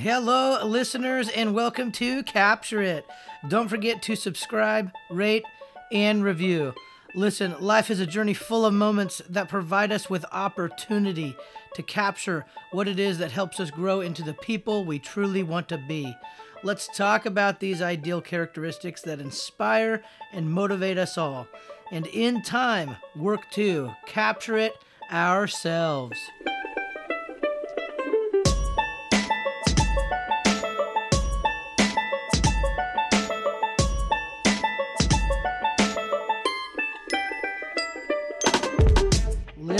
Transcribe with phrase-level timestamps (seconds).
[0.00, 3.04] Hello, listeners, and welcome to Capture It.
[3.48, 5.42] Don't forget to subscribe, rate,
[5.90, 6.72] and review.
[7.16, 11.34] Listen, life is a journey full of moments that provide us with opportunity
[11.74, 15.68] to capture what it is that helps us grow into the people we truly want
[15.70, 16.16] to be.
[16.62, 21.48] Let's talk about these ideal characteristics that inspire and motivate us all,
[21.90, 24.74] and in time, work to capture it
[25.10, 26.20] ourselves.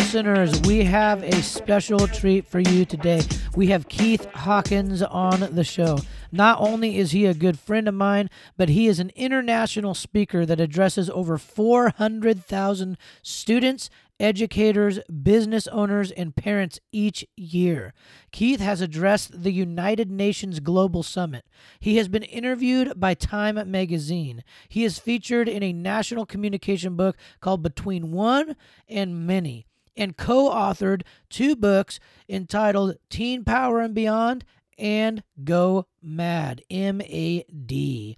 [0.08, 3.20] Listeners, we have a special treat for you today.
[3.54, 5.98] We have Keith Hawkins on the show.
[6.32, 10.46] Not only is he a good friend of mine, but he is an international speaker
[10.46, 17.92] that addresses over 400,000 students, educators, business owners, and parents each year.
[18.32, 21.44] Keith has addressed the United Nations Global Summit.
[21.80, 24.42] He has been interviewed by Time magazine.
[24.70, 28.56] He is featured in a national communication book called Between One
[28.88, 29.67] and Many
[29.98, 34.44] and co authored two books entitled Teen Power and Beyond
[34.78, 38.16] and Go Mad, M A D.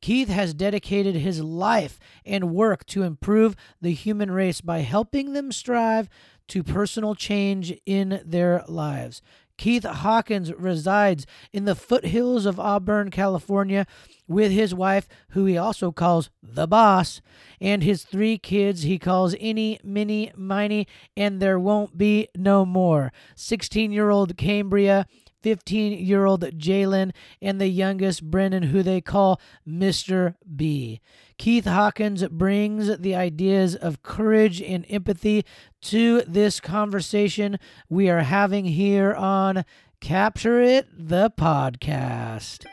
[0.00, 5.50] Keith has dedicated his life and work to improve the human race by helping them
[5.50, 6.08] strive
[6.48, 9.22] to personal change in their lives.
[9.58, 13.86] Keith Hawkins resides in the foothills of Auburn, California,
[14.26, 17.20] with his wife, who he also calls the boss,
[17.60, 20.86] and his three kids he calls any, mini, Miney,
[21.16, 23.12] and there won't be no more.
[23.34, 25.06] 16 year old Cambria,
[25.42, 30.34] 15 year old Jalen, and the youngest Brennan, who they call Mr.
[30.56, 31.00] B.
[31.38, 35.44] Keith Hawkins brings the ideas of courage and empathy
[35.82, 39.64] to this conversation we are having here on
[40.00, 42.66] Capture It, the podcast.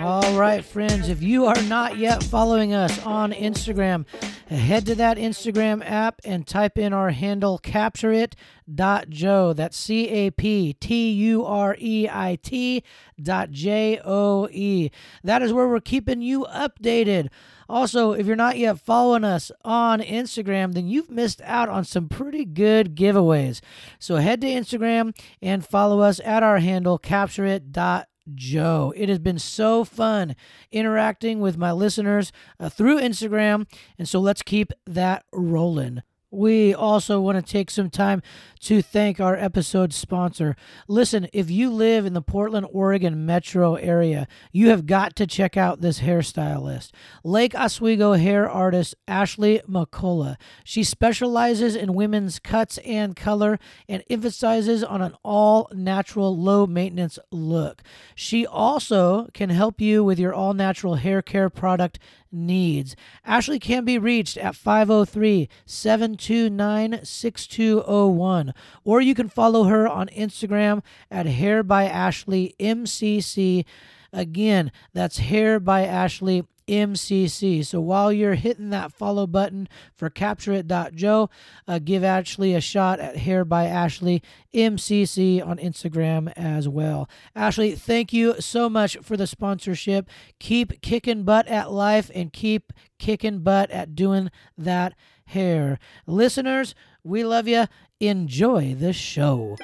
[0.00, 4.06] All right, friends, if you are not yet following us on Instagram,
[4.48, 9.52] head to that Instagram app and type in our handle captureit.joe.
[9.52, 12.82] That's C A P T U R E I T
[13.22, 14.90] dot J O E.
[15.22, 17.28] That is where we're keeping you updated.
[17.68, 22.08] Also, if you're not yet following us on Instagram, then you've missed out on some
[22.08, 23.60] pretty good giveaways.
[23.98, 28.06] So head to Instagram and follow us at our handle captureit.joe.
[28.34, 28.92] Joe.
[28.96, 30.36] It has been so fun
[30.70, 33.66] interacting with my listeners uh, through Instagram,
[33.98, 36.02] and so let's keep that rolling.
[36.30, 38.22] We also want to take some time
[38.60, 40.54] to thank our episode sponsor.
[40.86, 45.56] Listen, if you live in the Portland, Oregon metro area, you have got to check
[45.56, 46.92] out this hairstylist,
[47.24, 50.36] Lake Oswego hair artist Ashley McCullough.
[50.62, 53.58] She specializes in women's cuts and color
[53.88, 57.82] and emphasizes on an all natural, low maintenance look.
[58.14, 61.98] She also can help you with your all natural hair care product
[62.32, 62.96] needs.
[63.24, 68.54] Ashley can be reached at 503 729 6201,
[68.84, 73.64] or you can follow her on Instagram at Hair by Ashley MCC.
[74.12, 77.66] Again, that's Hair by Ashley MCC.
[77.66, 81.28] So while you're hitting that follow button for CaptureIt.Joe,
[81.66, 84.22] uh, give Ashley a shot at Hair by Ashley
[84.54, 87.08] MCC on Instagram as well.
[87.34, 90.08] Ashley, thank you so much for the sponsorship.
[90.38, 94.94] Keep kicking butt at life and keep kicking butt at doing that
[95.24, 95.78] hair.
[96.06, 97.66] Listeners, we love you.
[97.98, 99.56] Enjoy the show.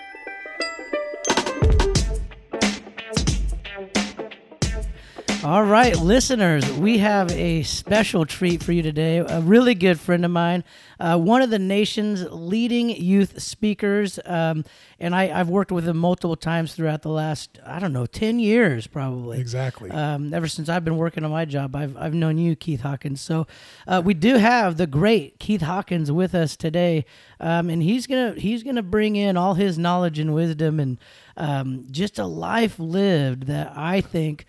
[5.46, 9.18] All right, listeners, we have a special treat for you today.
[9.18, 10.64] A really good friend of mine,
[10.98, 14.64] uh, one of the nation's leading youth speakers, um,
[14.98, 18.40] and I, have worked with him multiple times throughout the last, I don't know, 10
[18.40, 19.38] years probably.
[19.38, 19.88] Exactly.
[19.92, 23.20] Um, ever since I've been working on my job, I've, I've known you, Keith Hawkins.
[23.20, 23.46] So
[23.86, 27.04] uh, we do have the great Keith Hawkins with us today,
[27.38, 30.98] um, and he's gonna he's gonna bring in all his knowledge and wisdom and
[31.36, 34.44] um, just a life lived that I think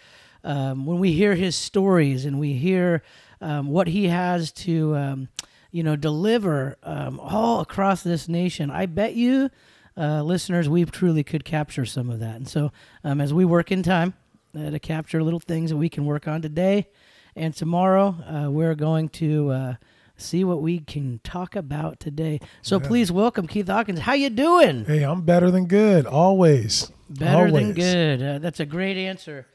[0.47, 3.03] um, when we hear his stories and we hear
[3.41, 5.27] um, what he has to, um,
[5.71, 9.49] you know, deliver um, all across this nation, I bet you,
[9.97, 12.38] uh, listeners, we truly could capture some of that.
[12.38, 12.71] And so,
[13.03, 14.13] um, as we work in time
[14.57, 16.88] uh, to capture little things that we can work on today
[17.35, 19.75] and tomorrow, uh, we're going to uh,
[20.15, 22.39] see what we can talk about today.
[22.61, 22.88] So yeah.
[22.88, 23.99] please welcome Keith Hawkins.
[23.99, 24.85] How you doing?
[24.85, 26.05] Hey, I'm better than good.
[26.05, 26.89] Always.
[27.09, 27.53] Better Always.
[27.53, 28.23] than good.
[28.23, 29.45] Uh, that's a great answer.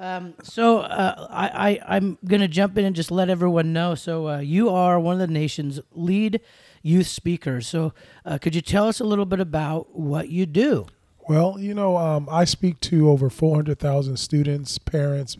[0.00, 3.94] Um, so uh, I, I I'm gonna jump in and just let everyone know.
[3.94, 6.40] So uh, you are one of the nation's lead
[6.82, 7.68] youth speakers.
[7.68, 7.92] So
[8.24, 10.86] uh, could you tell us a little bit about what you do?
[11.28, 15.36] Well, you know, um, I speak to over 400,000 students, parents,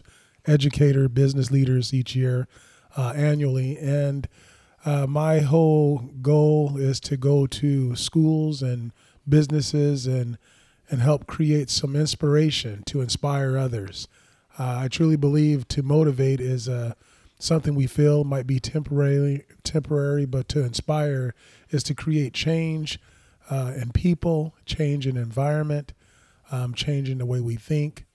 [0.46, 2.46] educator, business leaders each year,
[2.98, 4.28] uh, annually, and
[4.84, 8.92] uh, my whole goal is to go to schools and
[9.26, 10.36] businesses and
[10.90, 14.08] and help create some inspiration to inspire others.
[14.58, 16.94] Uh, I truly believe to motivate is uh,
[17.38, 21.34] something we feel might be temporary, temporary, but to inspire
[21.70, 22.98] is to create change
[23.50, 25.92] uh, in people, change in environment,
[26.52, 28.06] um, change in the way we think,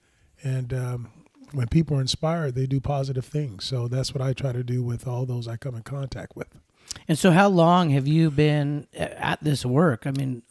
[0.43, 1.09] and um,
[1.51, 3.63] when people are inspired, they do positive things.
[3.63, 6.47] So that's what I try to do with all those I come in contact with.
[7.07, 10.05] And so, how long have you been at this work?
[10.05, 10.43] I mean,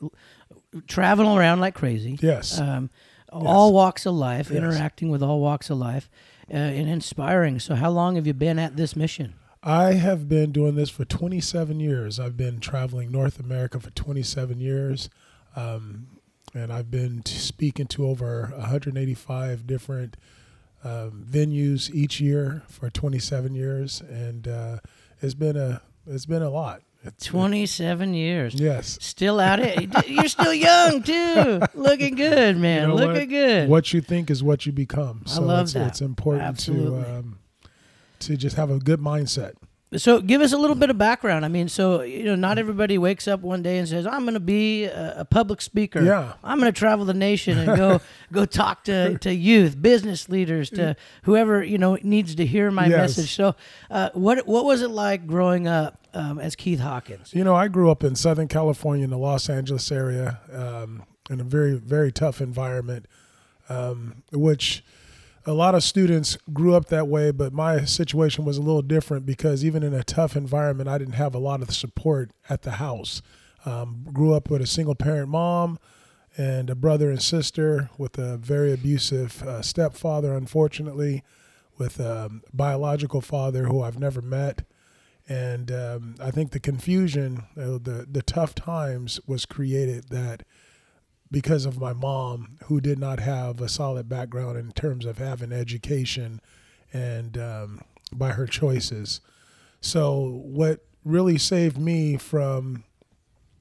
[0.86, 2.18] traveling around like crazy.
[2.20, 2.58] Yes.
[2.58, 2.90] Um,
[3.34, 4.58] all walks of life, Yes.
[4.58, 6.08] interacting with all walks of life,
[6.50, 7.58] uh, and inspiring.
[7.58, 9.34] So, how long have you been at this mission?
[9.62, 12.20] I have been doing this for 27 years.
[12.20, 15.08] I've been traveling North America for 27 years.
[15.56, 16.08] Um,
[16.54, 20.16] and I've been t- speaking to over 185 different
[20.84, 24.00] um, venues each year for 27 years.
[24.02, 24.78] And uh,
[25.22, 26.82] it's been a it's been a lot.
[27.04, 28.54] It's, 27 years.
[28.54, 28.98] yes.
[29.00, 30.08] Still out it.
[30.08, 31.60] You're still young too.
[31.74, 32.82] Looking good, man.
[32.82, 33.28] You know Looking what?
[33.28, 33.68] good.
[33.68, 35.22] What you think is what you become.
[35.26, 35.86] I So love it's, that.
[35.88, 37.02] it's important Absolutely.
[37.02, 37.38] to um,
[38.20, 39.52] to just have a good mindset.
[39.96, 41.44] So, give us a little bit of background.
[41.44, 44.34] I mean, so you know, not everybody wakes up one day and says, "I'm going
[44.34, 46.02] to be a, a public speaker.
[46.02, 46.32] Yeah.
[46.42, 48.00] I'm going to travel the nation and go
[48.32, 52.86] go talk to, to youth, business leaders, to whoever you know needs to hear my
[52.86, 52.98] Yes.
[53.16, 53.54] message." So,
[53.88, 57.32] uh, what what was it like growing up um, as Keith Hawkins?
[57.32, 61.40] You know, I grew up in Southern California in the Los Angeles area um, in
[61.40, 63.06] a very, very tough environment,
[63.68, 64.82] um, which
[65.46, 69.26] a lot of students grew up that way, but my situation was a little different
[69.26, 72.72] because even in a tough environment, I didn't have a lot of support at the
[72.72, 73.22] house.
[73.66, 75.78] Um, grew up with a single parent mom
[76.36, 81.22] and a brother and sister with a very abusive uh, stepfather, unfortunately,
[81.78, 84.64] with a biological father who I've never met
[85.28, 90.42] and um, I think the confusion, uh, the the tough times, was created that
[91.30, 95.52] because of my mom, who did not have a solid background in terms of having
[95.52, 96.40] education,
[96.92, 97.80] and um,
[98.12, 99.20] by her choices.
[99.80, 102.84] So what really saved me from,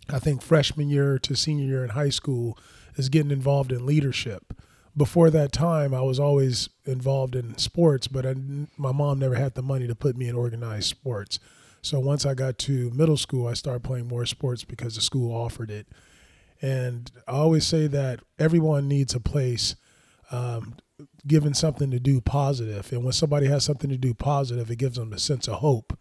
[0.09, 2.57] I think freshman year to senior year in high school,
[2.95, 4.53] is getting involved in leadership.
[4.95, 8.35] Before that time, I was always involved in sports, but I,
[8.77, 11.39] my mom never had the money to put me in organized sports.
[11.81, 15.35] So once I got to middle school, I started playing more sports because the school
[15.35, 15.87] offered it.
[16.63, 19.75] And I always say that everyone needs a place
[20.31, 20.77] um,
[21.27, 22.89] given something to do positive.
[22.93, 25.99] And when somebody has something to do positive, it gives them a sense of hope.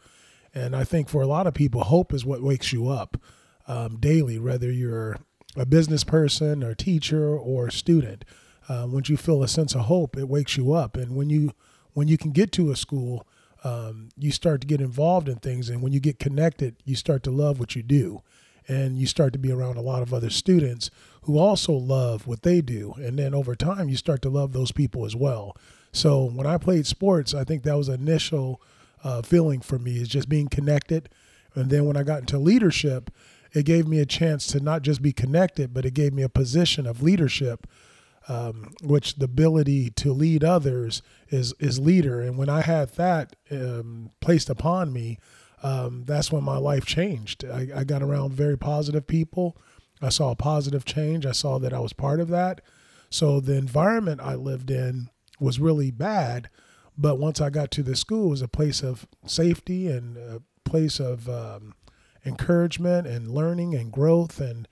[0.54, 3.20] And I think for a lot of people, hope is what wakes you up
[3.66, 5.18] um, daily, whether you're
[5.56, 8.24] a business person or teacher or student.
[8.68, 10.96] Uh, once you feel a sense of hope, it wakes you up.
[10.96, 11.50] And when you
[11.94, 13.26] when you can get to a school,
[13.64, 15.68] um, you start to get involved in things.
[15.68, 18.22] And when you get connected, you start to love what you do.
[18.68, 20.90] And you start to be around a lot of other students
[21.22, 22.94] who also love what they do.
[22.96, 25.56] And then over time, you start to love those people as well.
[25.92, 28.60] So when I played sports, I think that was initial
[29.04, 31.08] uh, feeling for me is just being connected.
[31.54, 33.10] And then when I got into leadership,
[33.52, 36.28] it gave me a chance to not just be connected, but it gave me a
[36.28, 37.66] position of leadership
[38.28, 42.20] um, which the ability to lead others is is leader.
[42.20, 45.18] And when I had that um, placed upon me,
[45.62, 47.44] um, that's when my life changed.
[47.44, 49.56] I, I got around very positive people.
[50.00, 51.24] I saw a positive change.
[51.26, 52.60] I saw that I was part of that.
[53.10, 56.48] So the environment I lived in was really bad,
[56.96, 60.42] but once I got to the school, it was a place of safety and a
[60.64, 61.74] place of um,
[62.24, 64.66] encouragement and learning and growth and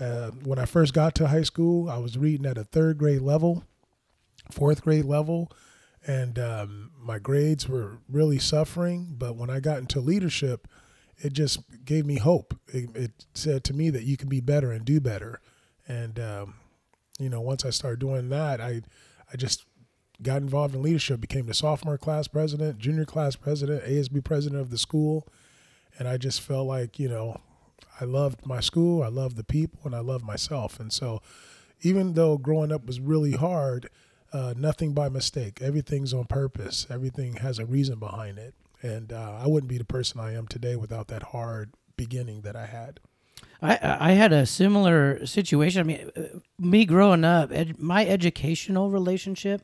[0.00, 3.20] uh, when I first got to high school, I was reading at a third grade
[3.20, 3.64] level,
[4.50, 5.52] fourth grade level,
[6.06, 9.14] and um, my grades were really suffering.
[9.18, 10.66] But when I got into leadership,
[11.18, 12.58] it just gave me hope.
[12.68, 15.40] It, it said to me that you can be better and do better.
[15.86, 16.54] And um,
[17.18, 18.82] you know, once I started doing that, I
[19.32, 19.66] I just
[20.22, 24.70] got involved in leadership, became the sophomore class president, junior class president, ASB president of
[24.70, 25.26] the school,
[25.98, 27.40] and I just felt like you know
[28.00, 30.80] I loved my school, I loved the people, and I loved myself.
[30.80, 31.20] And so,
[31.82, 33.88] even though growing up was really hard,
[34.32, 35.60] uh, nothing by mistake.
[35.60, 36.86] Everything's on purpose.
[36.90, 38.54] Everything has a reason behind it.
[38.82, 42.56] And uh, I wouldn't be the person I am today without that hard beginning that
[42.56, 43.00] I had.
[43.62, 45.80] I I had a similar situation.
[45.80, 49.62] I mean, uh, me growing up, ed, my educational relationship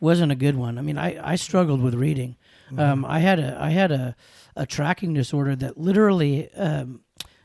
[0.00, 0.78] wasn't a good one.
[0.78, 2.36] I mean, I, I struggled with reading.
[2.76, 4.16] Um, I had a I had a,
[4.56, 7.00] a tracking disorder that literally um,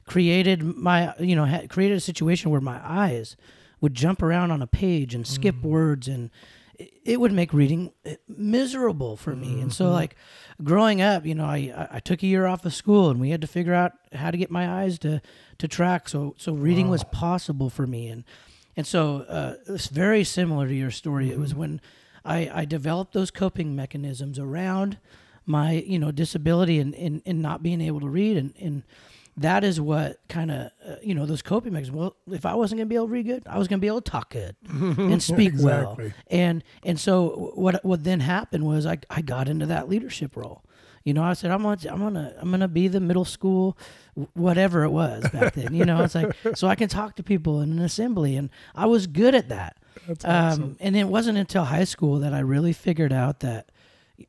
[0.06, 3.36] created my you know had created a situation where my eyes
[3.82, 6.32] would jump around on a page and skip words and
[7.06, 9.62] it- would make reading uh, miserable for me.
[9.62, 10.16] And so like
[10.64, 13.42] growing up, you know, I, I- took a year off of school and we had
[13.42, 15.22] to figure out how to get my eyes to
[15.58, 16.08] to track.
[16.10, 18.24] So so reading was possible for me and
[18.76, 21.32] and so uh, it's very similar to your story.
[21.32, 21.82] It was when
[22.24, 24.98] I, I developed those coping mechanisms around
[25.46, 28.84] my you know disability and, and, and not being able to read and, and
[29.38, 31.96] that is what kind of uh, you know those coping mechanisms.
[31.98, 33.82] Well, if I wasn't going to be able to read good, I was going to
[33.82, 35.98] be able to talk good and speak well.
[36.28, 40.64] And and so what what then happened was I I got into that leadership role.
[41.04, 43.78] You know, I said I'm gonna I'm gonna I'm gonna be the middle school,
[44.34, 45.74] whatever it was back then.
[45.74, 48.88] You know, it's like so I can talk to people in an assembly, and I
[48.88, 49.78] was good at that.
[50.10, 50.78] Um, awesome.
[50.80, 53.72] and it wasn't until high school that I really figured out that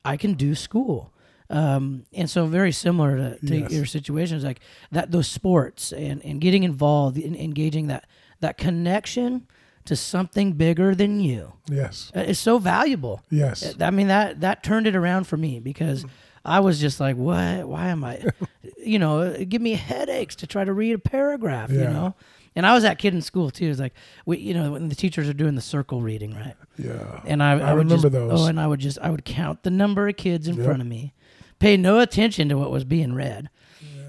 [0.05, 1.13] I can do school.
[1.51, 3.73] Um, and so very similar to, to Yes.
[3.73, 4.61] your situations, like
[4.93, 8.07] that, those sports and, and getting involved in engaging that,
[8.41, 9.47] that connection
[9.87, 12.13] to something bigger than you Yes.
[12.15, 13.23] uh, is so valuable.
[13.31, 13.75] Yes.
[13.81, 16.05] I mean, that, that turned it around for me because
[16.45, 18.23] I was just like, what, why am I,
[18.85, 22.15] you know, it give me headaches to try to read a paragraph, you know?
[22.55, 23.71] And I was that kid in school too.
[23.71, 23.95] It's like
[24.27, 26.55] we, you know, when the teachers are doing the circle reading, right?
[26.77, 27.21] Yeah.
[27.25, 28.41] And I, I would remember just, those.
[28.43, 30.65] Oh, and I would just, I would count the number of kids in Yep.
[30.67, 31.15] front of me,
[31.59, 33.51] pay no attention to what was being read.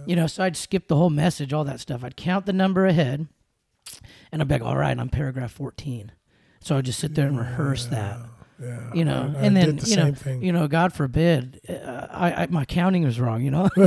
[0.06, 2.04] You know, so I'd skip the whole message, all that stuff.
[2.04, 3.28] I'd count the number ahead,
[4.32, 6.12] and I'd be like, "All right, I'm paragraph 14."
[6.62, 8.18] So I'd just sit there and rehearse that.
[8.62, 8.94] Yeah.
[8.94, 10.42] You know, I, I and then the you know, thing.
[10.44, 13.42] you know, God forbid, uh, I, I my counting was wrong.
[13.42, 13.70] You know,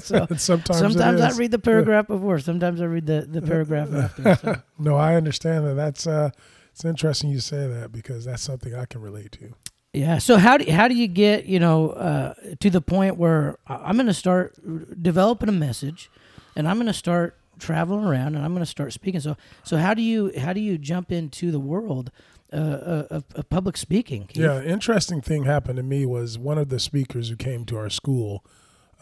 [0.00, 4.34] so sometimes, sometimes I read the paragraph before, sometimes I read the the paragraph after.
[4.36, 4.62] So.
[4.78, 5.74] No, I understand that.
[5.74, 6.30] That's uh,
[6.72, 9.54] it's interesting you say that because that's something I can relate to.
[9.94, 10.18] Yeah.
[10.18, 13.96] So how do how do you get you know uh, to the point where I'm
[13.96, 14.54] going to start
[15.00, 16.10] developing a message,
[16.56, 19.20] and I'm going to start traveling around, and I'm going to start speaking.
[19.20, 22.10] So so how do you how do you jump into the world
[22.52, 24.26] uh, uh, of, of public speaking?
[24.26, 24.42] Keith?
[24.42, 27.90] Yeah, interesting thing happened to me was one of the speakers who came to our
[27.90, 28.44] school.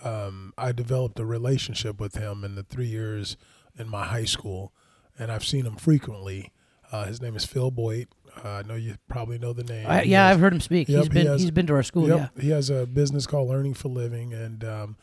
[0.04, 3.36] Um, I developed a relationship with him in the three years
[3.78, 4.72] in my high school,
[5.18, 6.52] and I've seen him frequently.
[6.90, 8.08] Uh, his name is Phil Boyd.
[8.44, 9.86] Uh, I know you probably know the name.
[9.86, 10.88] I, yeah, has- I've heard him speak.
[10.88, 12.08] Yep, he's he been has- he's been to our school.
[12.08, 12.42] Yep, Yeah.
[12.42, 14.96] he has a business called Learning for Living, and um,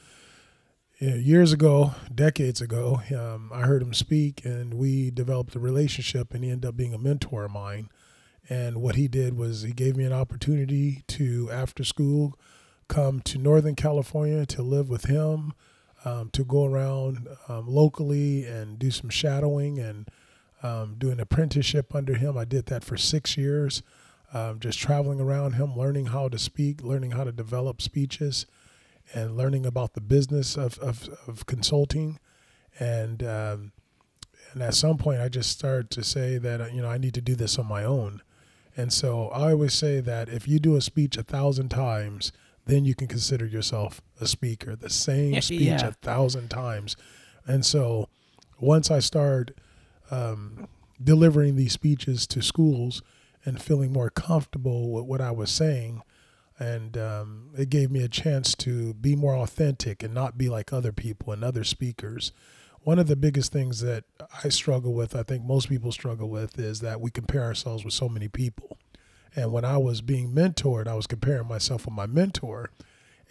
[1.00, 5.60] you know, years ago, decades ago, um, I heard him speak, and we developed a
[5.60, 7.90] relationship, and he ended up being a mentor of mine.
[8.50, 12.38] And what he did was he gave me an opportunity to, after school,
[12.88, 15.54] come to Northern California to live with him,
[16.04, 20.08] um, to go around um, locally and do some shadowing and
[20.64, 22.38] um, do an apprenticeship under him.
[22.38, 23.82] I did that for six years,
[24.34, 28.46] um, just traveling around him, learning how to speak, learning how to develop speeches,
[29.14, 32.20] and learning about the business of, of, of consulting.
[32.80, 33.72] And um,
[34.54, 37.22] and at some point, I just started to say that you know I need to
[37.22, 38.22] do this on my own.
[38.78, 42.32] And so I always say that if you do a speech a thousand times,
[42.66, 44.76] then you can consider yourself a speaker.
[44.76, 45.88] The same speech Yeah.
[45.88, 46.96] a thousand times.
[47.46, 48.08] And so
[48.60, 49.56] once I started
[50.12, 50.68] um,
[51.02, 53.02] delivering these speeches to schools
[53.46, 56.02] and feeling more comfortable with what I was saying,
[56.60, 60.74] and um, it gave me a chance to be more authentic and not be like
[60.74, 62.34] other people and other speakers.
[62.82, 64.04] One of the biggest things that
[64.44, 67.94] I struggle with, I think most people struggle with, is that we compare ourselves with
[67.94, 68.78] so many people.
[69.36, 72.72] And when I was being mentored, I was comparing myself with my mentor,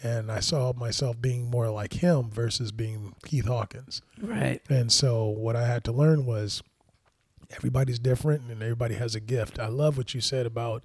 [0.03, 4.01] and I saw myself being more like him versus being Keith Hawkins.
[4.21, 4.61] Right.
[4.69, 6.63] And so what I had to learn was
[7.51, 9.59] everybody's different and everybody has a gift.
[9.59, 10.85] I love what you said about,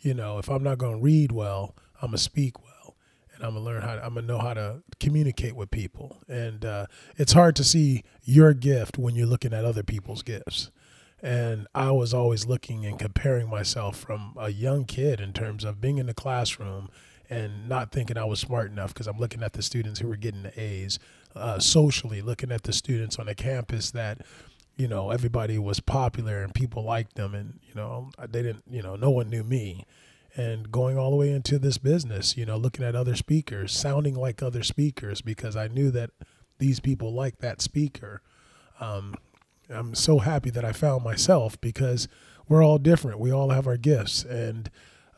[0.00, 2.96] you know, if I'm not going to read well, I'm going to speak well.
[3.34, 6.18] And I'm going to learn how to, I'm to know how to communicate with people.
[6.28, 6.86] And uh,
[7.16, 10.72] it's hard to see your gift when you're looking at other people's gifts.
[11.22, 15.80] And I was always looking and comparing myself from a young kid in terms of
[15.80, 16.88] being in the classroom
[17.30, 20.16] and not thinking I was smart enough because I'm looking at the students who were
[20.16, 20.98] getting the A's.
[21.36, 24.22] Uh, socially, looking at the students on the campus that,
[24.76, 28.82] you know, everybody was popular and people liked them, and you know, they didn't, you
[28.82, 29.84] know, no one knew me.
[30.34, 34.14] And going all the way into this business, you know, looking at other speakers, sounding
[34.14, 36.10] like other speakers because I knew that
[36.58, 38.22] these people like that speaker.
[38.80, 39.14] Um,
[39.68, 42.08] I'm so happy that I found myself because
[42.48, 43.20] we're all different.
[43.20, 44.24] We all have our gifts.
[44.24, 44.70] And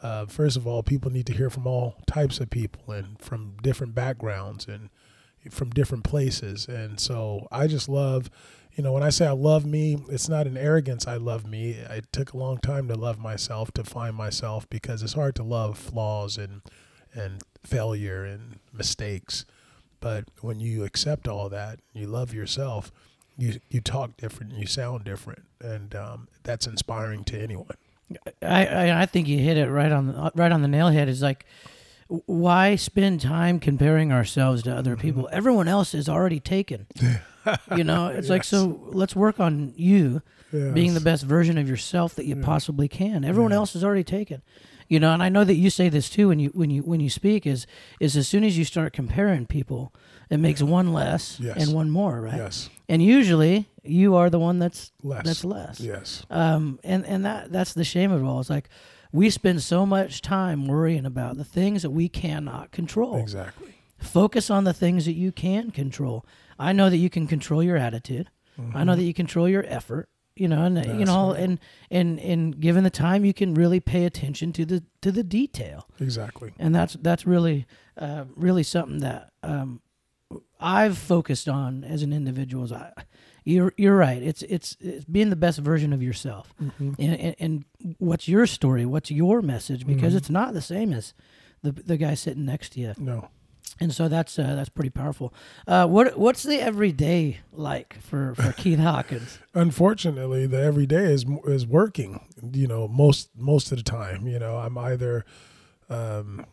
[0.02, 3.56] uh, first of all, people need to hear from all types of people and from
[3.62, 4.90] different backgrounds and
[5.50, 6.66] from different places.
[6.66, 8.30] And so I just love,
[8.74, 11.06] you know, when I say I love me, it's not an arrogance.
[11.06, 11.70] I love me.
[11.72, 15.42] It took a long time to love myself, to find myself, because it's hard to
[15.42, 16.62] love flaws and
[17.12, 19.44] and failure and mistakes.
[20.00, 22.92] But when you accept all that, you love yourself.
[23.36, 27.76] You you talk different, you sound different, and um, that's inspiring to anyone.
[28.42, 31.08] I, I I think you hit it right on the right on the nail head.
[31.08, 31.44] Is like,
[32.08, 35.24] why spend time comparing ourselves to other people?
[35.24, 35.36] Mm-hmm.
[35.36, 36.86] Everyone else is already taken.
[37.76, 38.80] you know, it's like so.
[38.92, 42.44] Let's work on you being the best version of yourself that you Yeah.
[42.44, 43.24] possibly can.
[43.24, 43.58] Everyone Yeah.
[43.58, 44.42] else is already taken.
[44.88, 46.98] You know, and I know that you say this too when you when you when
[46.98, 47.64] you speak is
[48.00, 49.94] is as soon as you start comparing people,
[50.28, 51.64] it makes one less Yes.
[51.64, 52.36] and one more, right?
[52.38, 55.24] Yes, And usually you are the one that's less.
[55.24, 55.80] that's less.
[55.80, 58.40] Yes, Um, and and that that's the shame of it all.
[58.40, 58.68] It's like
[59.12, 63.16] we spend so much time worrying about the things that we cannot control.
[63.16, 63.74] exactly.
[63.98, 66.24] Focus on the things that you can control.
[66.58, 68.30] I know that you can control your attitude.
[68.74, 70.08] I know that you control your effort.
[70.36, 71.02] You know, and you Mm-hmm.
[71.04, 71.40] Know, right.
[71.40, 71.60] and
[71.90, 75.86] and and given the time, you can really pay attention to the to the detail,
[75.98, 76.52] Exactly.
[76.58, 77.66] and that's that's really
[77.98, 79.82] uh, really something that um,
[80.60, 82.64] I've focused on as an individual.
[82.64, 82.92] Is I,
[83.44, 84.22] you're you're right.
[84.22, 86.52] It's, it's it's being the best version of yourself.
[86.58, 87.64] Hmm and, and, and
[87.98, 88.84] what's your story?
[88.84, 89.86] What's your message?
[89.86, 90.16] Because Mhm.
[90.16, 91.14] it's not the same as
[91.62, 92.94] the the guy sitting next to you.
[92.98, 93.28] No.
[93.80, 95.32] and so that's uh, that's pretty powerful.
[95.66, 99.38] Uh, what what's the everyday like for for Keith Hawkins?
[99.54, 102.20] Unfortunately the everyday is is working
[102.52, 104.26] you know most most of the time.
[104.26, 105.24] You know i'm either
[105.88, 106.44] um,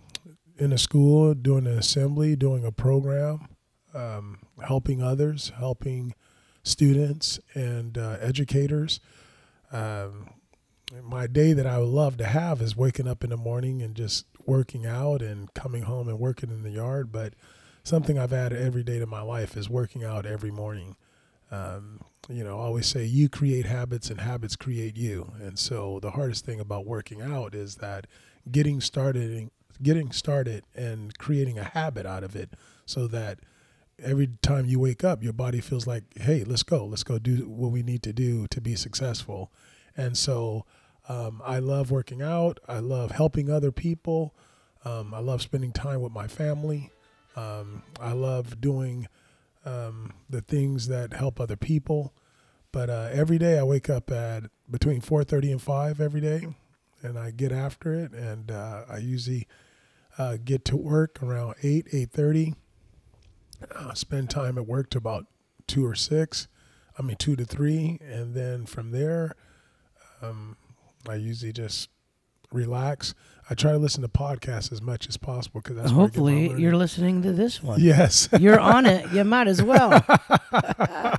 [0.57, 3.47] in a school doing an assembly doing a program
[3.93, 6.13] um, helping others helping
[6.67, 8.99] students and uh, educators
[9.71, 10.29] um,
[11.03, 13.95] my day that i would love to have is waking up in the morning and
[13.95, 17.33] just working out and coming home and working in the yard but
[17.83, 20.95] something i've added every day to my life is working out every morning
[21.51, 25.31] um, you know, I always say you create habits and habits create you.
[25.39, 28.07] And so the hardest thing about working out is that
[28.51, 29.49] getting started,
[29.81, 32.49] getting started and creating a habit out of it
[32.85, 33.39] so that
[33.99, 37.49] every time you wake up, your body feels like, hey, let's go, let's go do
[37.49, 39.51] what we need to do to be successful.
[39.95, 40.65] And so
[41.09, 42.59] um, I love working out.
[42.67, 44.35] I love helping other people.
[44.85, 46.91] Um, I love spending time with my family.
[47.35, 49.07] Um, I love doing
[49.65, 52.13] um, the things that help other people.
[52.71, 56.47] But uh, every day I wake up at between 4:30 and 5 every day,
[57.01, 58.11] and I get after it.
[58.11, 59.47] And uh, I usually
[60.17, 62.55] uh, get to work around 8 8:30.
[63.75, 65.25] Uh, spend time at work to about
[65.65, 66.47] two or six.
[66.97, 69.35] I mean two to three, and then from there,
[70.21, 70.57] um,
[71.07, 71.89] I usually just
[72.51, 73.13] relax.
[73.49, 76.17] I try to listen to podcasts as much as possible because that's where I get
[76.17, 77.79] my hopefully you're listening to this one.
[77.79, 78.27] Yes.
[78.39, 79.09] you're on it.
[79.13, 80.03] You might as well.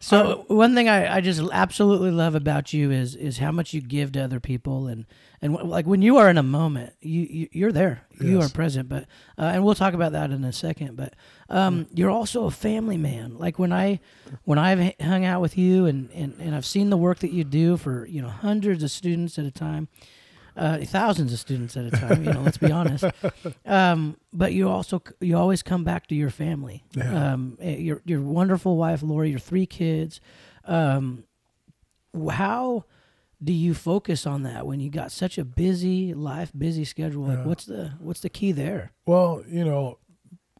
[0.00, 3.80] So one thing I, I just absolutely love about you is is how much you
[3.80, 5.06] give to other people and
[5.42, 8.06] and wh- like when you are in a moment you, you you're there.
[8.20, 8.50] You Yes.
[8.50, 9.04] are present but
[9.38, 11.14] uh, and we'll talk about that in a second but
[11.48, 13.36] um, you're also a family man.
[13.38, 14.00] Like when i
[14.44, 17.42] when i've hung out with you and, and and i've seen the work that you
[17.44, 19.88] do for you know hundreds of students at a time
[20.56, 23.04] uh, thousands of students at a time you know let's be honest
[23.66, 27.32] um, but you also you always come back to your family Yeah.
[27.32, 30.20] um, eh, your your wonderful wife Lori your three kids
[30.64, 31.24] um,
[32.30, 32.84] how
[33.42, 37.38] do you focus on that when you got such a busy life busy schedule like
[37.38, 37.44] Yeah.
[37.46, 39.98] what's the what's the key there Well, you know,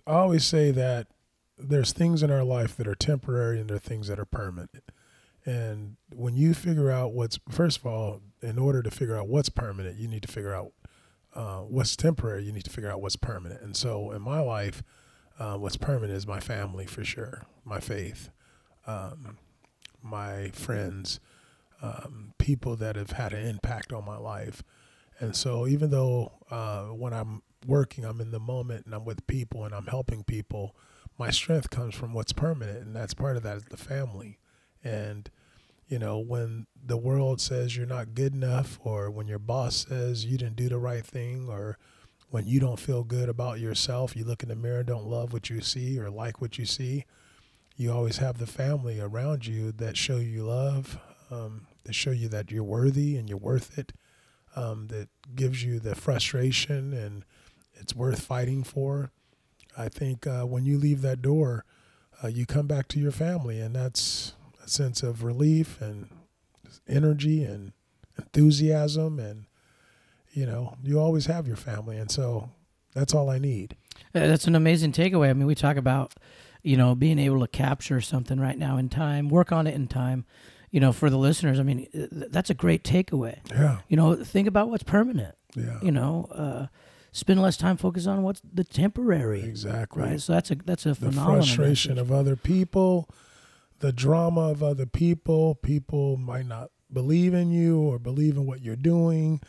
[0.06, 1.08] I always say that
[1.58, 4.82] there's things in our life that are temporary and there are things that are permanent.
[5.44, 9.48] And when you figure out what's, first of all, in order to figure out what's
[9.48, 10.72] permanent, you need to figure out
[11.34, 12.44] uh, what's temporary.
[12.44, 13.60] You need to figure out what's permanent.
[13.62, 14.82] And so in my life,
[15.38, 18.30] uh, what's permanent is my family for sure, my faith,
[18.86, 19.38] um,
[20.02, 21.20] my friends,
[21.82, 24.62] um, people that have had an impact on my life.
[25.18, 29.26] And so even though uh, when I'm working, I'm in the moment and I'm with
[29.26, 30.74] people and I'm helping people,
[31.18, 32.78] my strength comes from what's permanent.
[32.78, 34.38] And that's part of that is the family.
[34.82, 35.30] And,
[35.90, 40.24] you know, when the world says you're not good enough or when your boss says
[40.24, 41.76] you didn't do the right thing or
[42.30, 45.50] when you don't feel good about yourself, you look in the mirror, don't love what
[45.50, 47.04] you see or like what you see,
[47.76, 52.28] you always have the family around you that show you love, um, that show you
[52.28, 53.92] that you're worthy and you're worth it,
[54.54, 57.24] um, that gives you the frustration and
[57.74, 59.10] it's worth fighting for.
[59.76, 61.64] I think uh, when you leave that door,
[62.22, 64.34] uh, you come back to your family, and that's
[64.70, 66.08] sense of relief and
[66.88, 67.72] energy and
[68.18, 69.46] enthusiasm, and
[70.32, 72.50] you know, you always have your family, and so
[72.94, 73.76] that's all I need.
[74.14, 76.14] Uh, that's an amazing takeaway i mean we talk about
[76.62, 79.88] you know, being able to capture something right now in time, work on it in
[79.88, 80.24] time.
[80.70, 83.38] You know, for the listeners, I mean, that's a great takeaway.
[83.50, 83.78] Yeah.
[83.88, 85.34] You know, think about what's permanent.
[85.56, 85.80] Yeah.
[85.82, 86.66] You know, uh,
[87.10, 89.42] spend less time focused on what's the temporary.
[89.42, 90.02] Exactly.
[90.02, 90.20] Right.
[90.20, 92.08] So that's a that's a the phenomenal frustration message.
[92.08, 93.08] of other people,
[93.80, 95.56] the drama of other people.
[95.56, 99.40] People might not believe in you or believe in what you're doing.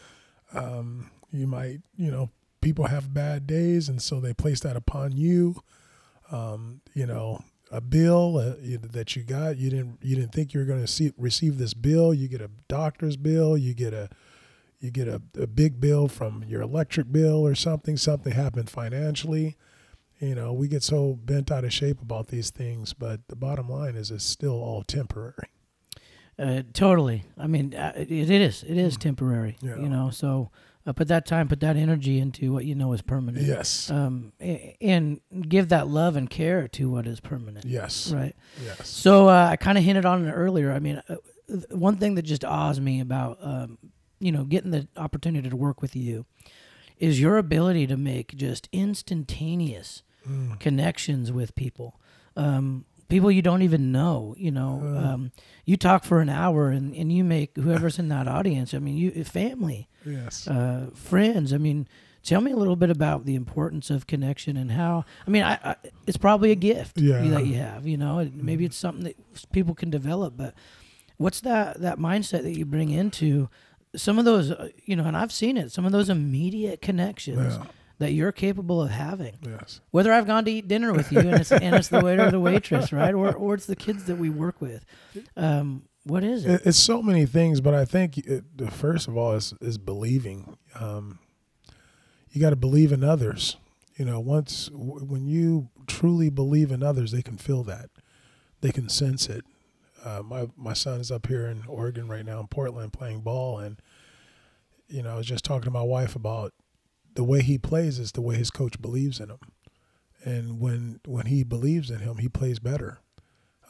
[0.54, 2.30] Um, you might, you know,
[2.62, 5.62] people have bad days, and so they place that upon you.
[6.32, 8.56] Um, you know, a bill uh,
[8.92, 12.14] that you got, you didn't, you didn't think you were going to receive this bill.
[12.14, 13.58] You get a doctor's bill.
[13.58, 14.10] You get a
[14.80, 17.98] you get a, a big bill from your electric bill or something.
[17.98, 19.56] Something happened financially
[20.22, 23.68] you know, we get so bent out of shape about these things, but the bottom
[23.68, 25.50] line is it's still all temporary.
[26.38, 27.24] Uh, totally.
[27.38, 28.64] I mean, uh, it, it is.
[28.64, 29.58] It is temporary.
[29.62, 29.78] Yeah.
[29.78, 30.52] You know, so
[30.86, 33.46] uh, put that time, put that energy into what you know is permanent.
[33.46, 33.90] Yes.
[33.92, 37.66] Um, and give that love and care to what is permanent.
[37.66, 38.12] yes.
[38.12, 38.36] Right.
[38.64, 38.88] Yes.
[38.88, 40.72] So uh, I kind of hinted on it earlier.
[40.72, 41.16] I mean, uh,
[41.70, 43.78] one thing that just awes me about um,
[44.20, 46.26] you know getting the opportunity to work with you
[46.98, 50.60] is your ability to make just instantaneous Mm.
[50.60, 52.00] connections with people.
[52.36, 54.82] Um, people you don't even know, you know.
[54.84, 55.14] Uh.
[55.14, 55.32] Um,
[55.66, 58.98] you talk for an hour and, and you make whoever's in that audience, I mean,
[58.98, 60.48] you family, Yes.
[60.48, 61.52] uh, friends.
[61.54, 61.88] I mean,
[62.24, 65.58] tell me a little bit about the importance of connection and how, I mean, I,
[65.64, 65.76] I
[66.08, 67.22] it's probably a gift Yeah.
[67.30, 69.18] that you have, you know, and maybe it's something that
[69.52, 70.54] people can develop, but
[71.18, 73.50] what's that, that mindset that you bring into
[73.96, 77.58] some of those, uh, you know, and I've seen it, some of those immediate connections
[77.58, 77.66] Yeah.
[78.02, 79.80] That you're capable of having yes.
[79.92, 82.32] whether I've gone to eat dinner with you and it's, and it's the waiter or
[82.32, 83.14] the waitress, right?
[83.14, 84.84] Or, or it's the kids that we work with.
[85.38, 86.52] Um, what is it?
[86.52, 89.78] It, it's so many things, but I think it, the first of all is is
[89.78, 90.58] believing.
[90.80, 91.20] Um,
[92.32, 93.58] you got to believe in others.
[93.96, 97.92] You know, once w- when you truly believe in others, they can feel that,
[98.62, 99.46] they can sense it.
[100.04, 103.60] Uh, my my son is up here in Oregon right now in Portland playing ball,
[103.60, 103.80] and
[104.88, 106.52] you know, I was just talking to my wife about
[107.14, 109.40] the way he plays is the way his coach believes in him,
[110.24, 113.00] and when when he believes in him, he plays better.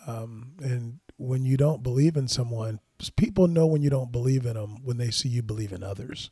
[0.07, 2.79] Um, and when you don't believe in someone,
[3.15, 6.31] people know when you don't believe in them when they see you believe in others.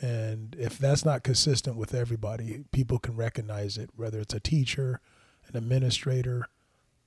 [0.00, 5.00] And if that's not consistent with everybody, people can recognize it, whether it's a teacher,
[5.48, 6.46] an administrator,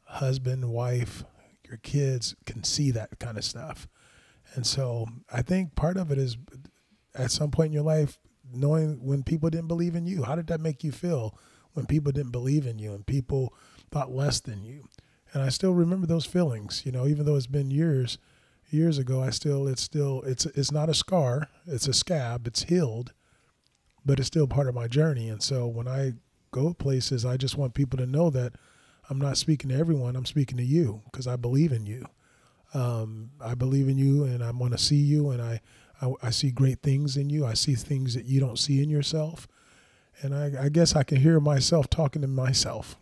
[0.06, 1.24] husband, wife,
[1.68, 3.88] your kids can see that kind of stuff.
[4.54, 6.38] And so I think part of it is
[7.14, 8.18] at some point in your life,
[8.54, 10.24] knowing when people didn't believe in you.
[10.24, 11.38] How did that make you feel
[11.74, 13.54] when people didn't believe in you and people
[13.92, 14.88] thought less than you?
[15.34, 18.18] And I still remember those feelings, you know, even though it's been years,
[18.70, 22.64] years ago, I still, it's still, it's, it's not a scar, it's a scab, it's
[22.64, 23.12] healed,
[24.06, 25.28] but it's still part of my journey.
[25.30, 26.14] And so when I
[26.52, 28.54] go places, I just want people to know that
[29.10, 32.06] I'm not speaking to everyone, I'm speaking to you because I believe in you.
[32.74, 35.62] Um, I believe in you and I want to see you and I,
[36.02, 37.46] I, I see great things in you.
[37.46, 39.48] I see things that you don't see in yourself.
[40.22, 42.96] And I, I guess I can hear myself talking to myself.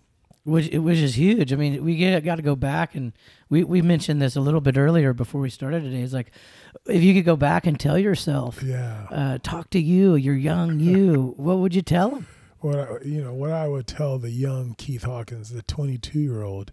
[0.45, 1.53] Which, which is huge.
[1.53, 3.13] I mean, we get got to go back and
[3.49, 6.01] we, we mentioned this a little bit earlier before we started today.
[6.01, 6.32] It's like
[6.86, 9.08] if you could go back and tell yourself, Yeah.
[9.10, 12.27] uh, talk to you, your young you, what would you tell them?
[12.60, 16.43] what I, you know what I would tell the young Keith Hawkins, the 22 year
[16.43, 16.71] old,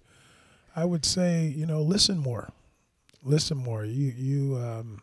[0.75, 2.51] I would say you know listen more,
[3.25, 3.85] listen more.
[3.85, 5.03] You you um,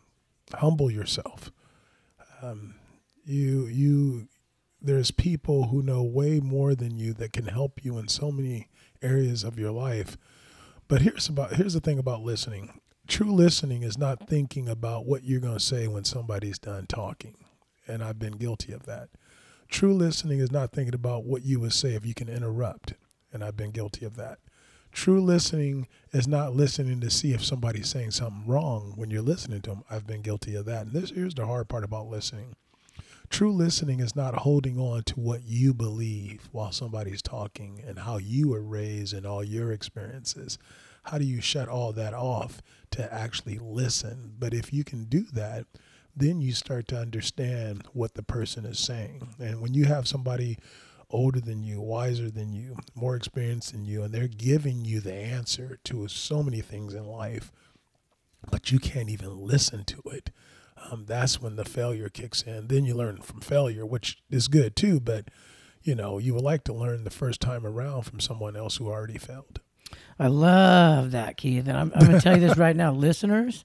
[0.54, 1.50] humble yourself.
[2.42, 2.74] Um,
[3.24, 4.28] you you
[4.80, 8.68] there's people who know way more than you that can help you in so many
[9.02, 10.16] areas of your life.
[10.86, 12.80] But here's about here's the thing about listening.
[13.06, 17.36] True listening is not thinking about what you're going to say when somebody's done talking.
[17.86, 19.08] And I've been guilty of that.
[19.68, 22.94] True listening is not thinking about what you would say if you can interrupt.
[23.32, 24.38] And I've been guilty of that.
[24.98, 29.60] True listening is not listening to see if somebody's saying something wrong when you're listening
[29.62, 29.84] to them.
[29.88, 30.86] I've been guilty of that.
[30.86, 32.56] And this here's the hard part about listening.
[33.30, 38.16] True listening is not holding on to what you believe while somebody's talking and how
[38.16, 40.58] you were raised and all your experiences.
[41.04, 44.34] How do you shut all that off to actually listen?
[44.36, 45.66] But if you can do that,
[46.16, 49.28] then you start to understand what the person is saying.
[49.38, 50.58] And when you have somebody
[51.10, 55.14] older than you, wiser than you, more experienced than you, and they're giving you the
[55.14, 57.50] answer to so many things in life,
[58.50, 60.30] but you can't even listen to it,
[60.90, 62.68] um, that's when the failure kicks in.
[62.68, 65.28] Then you learn from failure, which is good too, but
[65.82, 68.88] you know, you would like to learn the first time around from someone else who
[68.88, 69.60] already failed.
[70.18, 71.66] I love that, Keith.
[71.66, 73.64] And I'm, I'm going to tell you this right now, listeners.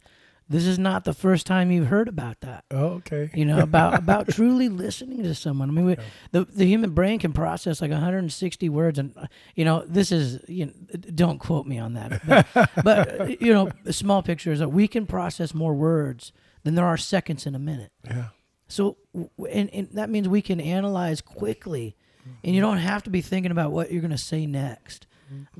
[0.49, 2.65] This is not the first time you've heard about that.
[2.71, 3.29] Oh, okay.
[3.33, 5.69] You know about about truly listening to someone.
[5.69, 5.97] I mean, we,
[6.31, 9.15] the the human brain can process like 160 words, and
[9.55, 10.73] you know this is you know,
[11.15, 12.21] don't quote me on that,
[12.53, 16.31] but, but uh, you know, the small picture is that we can process more words
[16.63, 17.91] than there are seconds in a minute.
[18.05, 18.27] Yeah.
[18.67, 21.95] So, and, and that means we can analyze quickly,
[22.43, 25.05] and you don't have to be thinking about what you're going to say next.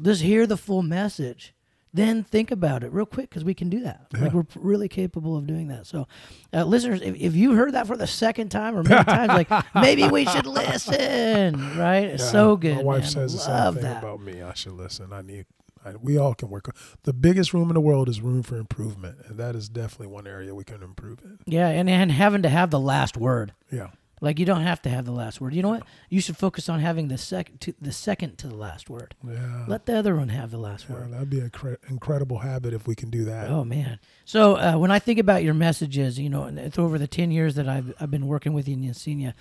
[0.01, 1.53] Just hear the full message,
[1.93, 4.07] then think about it real quick because we can do that.
[4.19, 5.85] Like we're really capable of doing that.
[5.85, 6.07] So,
[6.53, 9.49] uh, listeners, if, if you heard that for the second time or many times, like
[9.75, 11.77] maybe we should listen.
[11.77, 12.05] Right?
[12.05, 12.77] It's Yeah, so good.
[12.77, 13.11] My wife man.
[13.11, 14.03] says the same thing that.
[14.03, 14.41] about me.
[14.41, 15.13] I should listen.
[15.13, 15.45] I need.
[15.85, 16.73] I, we all can work.
[17.03, 20.25] The biggest room in the world is room for improvement, and that is definitely one
[20.25, 21.39] area we can improve in.
[21.45, 23.53] Yeah, and and having to have the last word.
[23.69, 23.89] Yeah.
[24.23, 25.53] Like you don't have to have the last word.
[25.53, 25.83] You know what?
[26.09, 29.15] You should focus on having the second to the second to the last word.
[29.21, 29.65] Yeah.
[29.67, 31.11] Let the other one have the last Yeah, word.
[31.11, 33.49] that'd be an incre- incredible habit if we can do that.
[33.49, 33.99] Oh man!
[34.23, 37.31] So uh, when I think about your messages, you know, and it's over the ten
[37.31, 39.33] years that I've I've been working with you in Yesenia,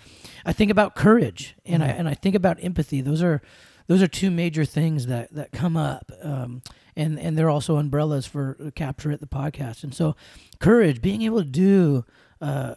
[0.44, 3.00] I think about courage and I and I think about empathy.
[3.00, 3.40] Those are
[3.86, 6.60] those are two major things that that come up, um,
[6.96, 9.84] and and they're also umbrellas for Capture It, the podcast.
[9.84, 10.16] And so,
[10.58, 12.04] courage, being able to do.
[12.40, 12.74] Uh,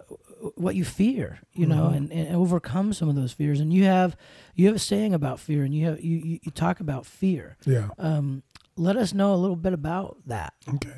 [0.55, 1.95] what you fear, you know, Mhm.
[1.97, 3.59] and, and overcome some of those fears.
[3.59, 4.15] And you have
[4.53, 7.57] you have a saying about fear, and you have you you, you talk about fear.
[7.65, 7.89] Yeah.
[7.97, 8.43] Um,
[8.75, 10.53] let us know a little bit about that.
[10.75, 10.97] Okay.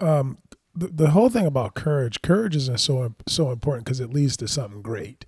[0.00, 0.38] Um,
[0.74, 4.48] the, the whole thing about courage, courage isn't so so important because it leads to
[4.48, 5.24] something great.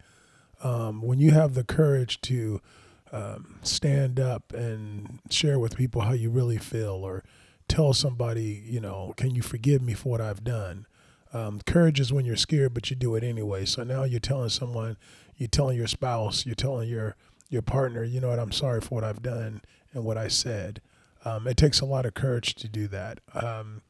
[0.62, 2.60] Um, when you have the courage to
[3.12, 7.22] um, stand up and share with people how you really feel, or
[7.68, 10.86] tell somebody, you know, can you forgive me for what I've done?
[11.34, 13.64] Um, courage is when you're scared, but you do it anyway.
[13.64, 14.96] So now you're telling someone,
[15.36, 17.16] you're telling your spouse, you're telling your
[17.50, 19.60] your partner, you know what, I'm sorry for what I've done
[19.92, 20.80] and what I said.
[21.24, 23.20] Um, it takes a lot of courage to do that.
[23.34, 23.82] Um,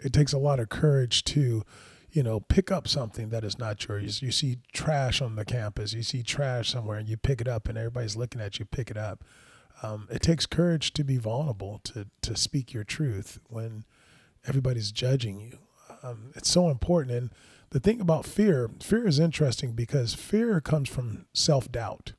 [0.00, 1.62] it takes a lot of courage to,
[2.10, 4.22] you know, pick up something that is not yours.
[4.22, 7.68] You see trash on the campus, you see trash somewhere, and you pick it up,
[7.68, 8.64] and everybody's looking at you.
[8.64, 9.24] Pick it up.
[9.82, 13.84] Um, it takes courage to be vulnerable, to to speak your truth when
[14.46, 15.58] everybody's judging you.
[16.04, 17.16] Um, it's so important.
[17.16, 17.30] And
[17.70, 22.12] the thing about fear, fear is interesting because fear comes from self doubt.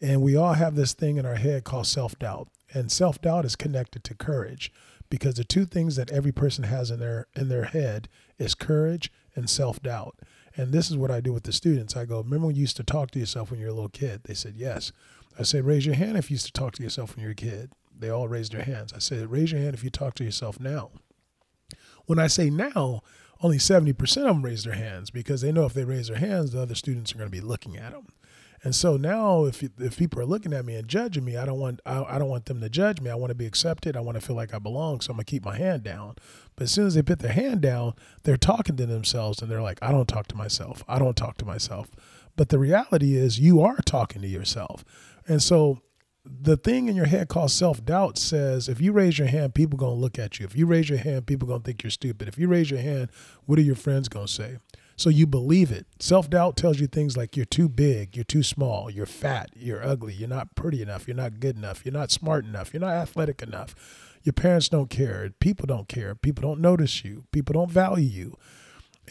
[0.00, 2.48] And we all have this thing in our head called self doubt.
[2.72, 4.72] And self doubt is connected to courage
[5.10, 9.12] because the two things that every person has in their in their head is courage
[9.34, 10.20] and self doubt.
[10.56, 11.96] And this is what I do with the students.
[11.96, 13.88] I go, remember when you used to talk to yourself when you were a little
[13.88, 14.22] kid?
[14.24, 14.92] They said, yes.
[15.38, 17.32] I said, raise your hand if you used to talk to yourself when you were
[17.32, 17.72] a kid.
[17.96, 18.92] They all raised their hands.
[18.92, 20.90] I said, raise your hand if you talk to yourself now.
[22.10, 23.02] When I say now,
[23.40, 26.50] only 70% of them raise their hands because they know if they raise their hands,
[26.50, 28.08] the other students are going to be looking at them.
[28.64, 31.60] And so now, if if people are looking at me and judging me, I don't
[31.60, 33.12] want I, I don't want them to judge me.
[33.12, 33.96] I want to be accepted.
[33.96, 35.00] I want to feel like I belong.
[35.00, 36.16] So I'm gonna keep my hand down.
[36.56, 37.94] But as soon as they put their hand down,
[38.24, 40.82] they're talking to themselves and they're like, I don't talk to myself.
[40.88, 41.92] I don't talk to myself.
[42.34, 44.84] But the reality is, you are talking to yourself.
[45.28, 45.80] And so
[46.42, 49.78] the thing in your head called self doubt says if you raise your hand, people
[49.78, 50.46] gonna look at you.
[50.46, 52.28] If you raise your hand, people gonna think you're stupid.
[52.28, 53.10] If you raise your hand,
[53.46, 54.58] what are your friends gonna say?
[54.96, 55.86] So you believe it.
[55.98, 59.82] Self doubt tells you things like you're too big, you're too small, you're fat, you're
[59.82, 62.94] ugly, you're not pretty enough, you're not good enough, you're not smart enough, you're not
[62.94, 63.74] athletic enough.
[64.22, 68.36] Your parents don't care, people don't care, people don't notice you, people don't value you.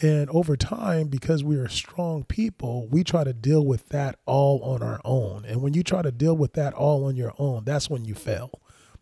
[0.02, 4.62] And over time, because we are strong people, we try to deal with that all
[4.62, 5.44] on our own.
[5.44, 8.14] And when you try to deal with that all on your own, that's when you
[8.14, 8.50] fail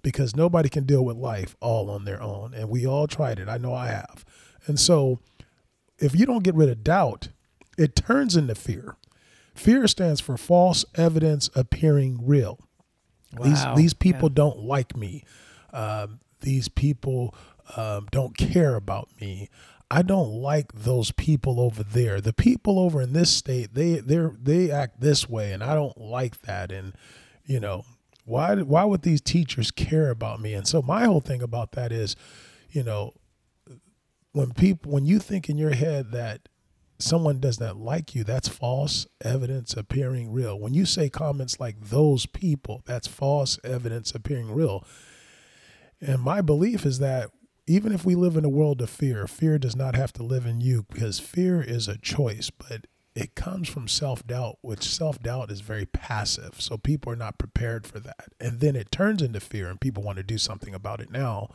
[0.02, 2.52] because nobody can deal with life all on their own.
[2.54, 3.48] And we all tried it.
[3.48, 4.24] I know I have.
[4.66, 5.20] And so
[5.98, 7.28] if you don't get rid of doubt,
[7.76, 8.96] it turns into fear.
[9.54, 12.58] Fear stands for false evidence appearing real.
[13.36, 13.44] Wow.
[13.44, 14.34] These these people Yeah.
[14.34, 15.24] don't like me.
[15.72, 17.34] Um, these people
[17.76, 19.48] um, don't care about me.
[19.90, 22.20] I don't like those people over there.
[22.20, 25.98] The people over in this state, they they they act this way, and I don't
[25.98, 26.70] like that.
[26.70, 26.94] And
[27.44, 27.84] you know,
[28.24, 30.52] why why would these teachers care about me?
[30.52, 32.16] And so my whole thing about that is,
[32.70, 33.14] you know,
[34.32, 36.48] when people when you think in your head that
[36.98, 40.58] someone does not like you, that's false evidence appearing real.
[40.58, 44.84] When you say comments like those people, that's false evidence appearing real.
[46.00, 47.30] And my belief is that
[47.68, 50.46] even if we live in a world of fear, fear does not have to live
[50.46, 55.20] in you because fear is a choice, but it comes from self doubt, which self
[55.20, 56.60] doubt is very passive.
[56.60, 58.28] So people are not prepared for that.
[58.40, 61.50] And then it turns into fear, and people want to do something about it now.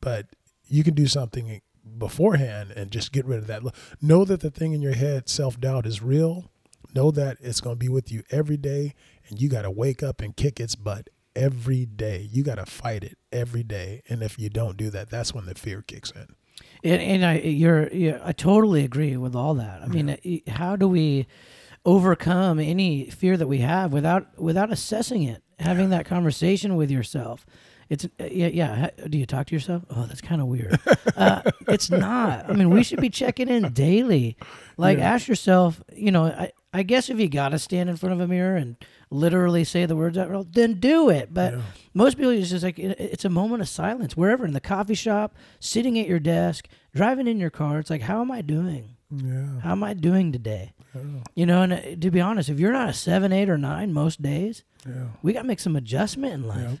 [0.00, 0.26] But
[0.68, 1.60] you can do something
[1.98, 3.62] beforehand and just get rid of that.
[4.00, 6.50] Know that the thing in your head, self doubt, is real.
[6.94, 8.94] Know that it's going to be with you every day,
[9.28, 12.28] and you got to wake up and kick its butt every day.
[12.30, 14.02] You got to fight it every day.
[14.08, 16.26] And if you don't do that, that's when the fear kicks in.
[16.84, 19.82] And, and I, you're, yeah, I totally agree with all that.
[19.82, 21.26] I mean, uh, how do we
[21.84, 27.46] overcome any fear that we have without without assessing it, having that conversation with yourself?
[27.88, 28.90] It's uh, yeah, yeah.
[29.08, 29.84] Do you talk to yourself?
[29.90, 30.78] Oh, that's kind of weird.
[31.16, 32.48] uh, it's not.
[32.48, 34.36] I mean, we should be checking in daily.
[34.76, 35.14] Like, Yeah.
[35.14, 35.82] ask yourself.
[35.92, 38.56] You know, I, I guess if you got to stand in front of a mirror
[38.56, 38.76] and
[39.10, 41.32] literally say the words out loud, then do it.
[41.34, 41.60] But Yeah.
[41.92, 45.34] most people it's just like it's a moment of silence wherever in the coffee shop,
[45.60, 47.78] sitting at your desk, driving in your car.
[47.78, 48.96] It's like, how am I doing?
[49.14, 49.60] Yeah.
[49.60, 50.72] How am I doing today?
[50.94, 51.02] Yeah.
[51.34, 53.92] You know, and uh, to be honest, if you're not a seven, eight, or nine
[53.92, 55.08] most days, Yeah.
[55.22, 56.70] we got to make some adjustment in life.
[56.70, 56.78] Yep.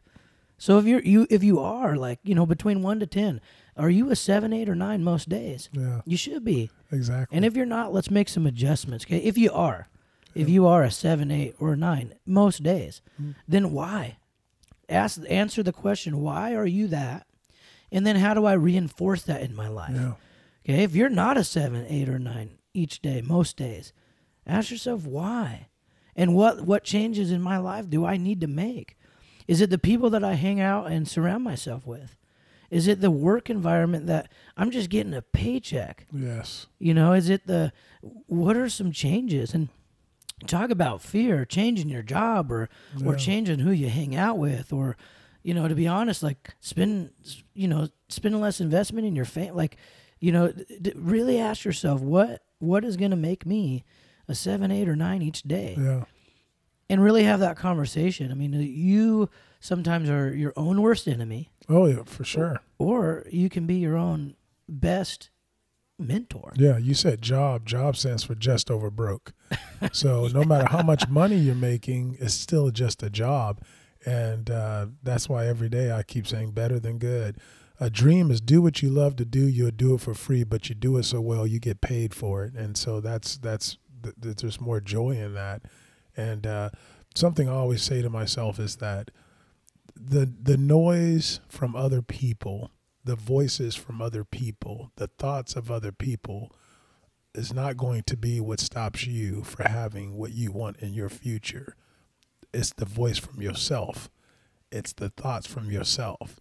[0.56, 3.40] So if you're you if you are like you know between one to ten,
[3.76, 5.68] are you a seven, eight, or nine most days?
[5.72, 6.02] Yeah.
[6.04, 6.70] You should be.
[6.90, 7.34] Exactly.
[7.36, 9.04] And if you're not, let's make some adjustments.
[9.06, 9.88] Okay, if you are,
[10.34, 13.34] if you are a seven, eight, or nine most days, Mm.
[13.48, 14.18] then why?
[14.88, 17.26] Ask answer the question: Why are you that?
[17.90, 19.92] And then how do I reinforce that in my life?
[19.94, 20.12] yeah.
[20.64, 23.92] Okay, if you're not a seven, eight, or nine each day, most days,
[24.46, 25.68] ask yourself why,
[26.14, 28.96] and what what changes in my life do I need to make?
[29.48, 32.16] Is it the people that I hang out and surround myself with?
[32.72, 36.06] Is it the work environment that I'm just getting a paycheck?
[36.12, 36.66] Yes.
[36.78, 37.70] You know, is it the
[38.26, 39.68] what are some changes and
[40.46, 42.68] talk about fear, changing your job or
[43.04, 44.96] or changing who you hang out with or
[45.42, 47.10] you know, to be honest, like spend
[47.52, 49.50] you know, spend less investment in your family.
[49.52, 49.76] Like,
[50.18, 53.84] you know, d- really ask yourself what what is going to make me
[54.28, 56.04] a 7, 8 or 9 each day Yeah.
[56.92, 58.30] And really have that conversation.
[58.30, 62.60] I mean, you sometimes are your own worst enemy Oh yeah, for sure.
[62.78, 64.34] or you can be your own
[64.68, 65.30] best
[65.98, 66.52] mentor.
[66.56, 67.64] Yeah, you said job.
[67.66, 69.32] Job stands for just over broke.
[69.92, 73.60] So no matter how much money you're making, it's still just a job,
[74.06, 77.38] and uh, that's why every day I keep saying better than good.
[77.80, 79.40] A dream is do what you love to do.
[79.44, 82.44] You'll do it for free, but you do it so well you get paid for
[82.44, 85.62] it, and so that's that's th- th- there's more joy in that.
[86.16, 86.70] And uh,
[87.14, 89.10] something I always say to myself is that
[89.94, 92.70] the the noise from other people,
[93.04, 96.52] the voices from other people, the thoughts of other people
[97.34, 101.08] is not going to be what stops you for having what you want in your
[101.08, 101.76] future.
[102.52, 104.10] It's the voice from yourself.
[104.70, 106.40] It's the thoughts from yourself.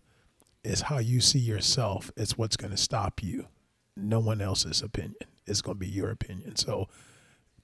[0.63, 2.11] It's how you see yourself.
[2.17, 3.47] It's what's going to stop you.
[3.95, 5.15] No one else's opinion.
[5.47, 6.55] It's going to be your opinion.
[6.55, 6.87] So,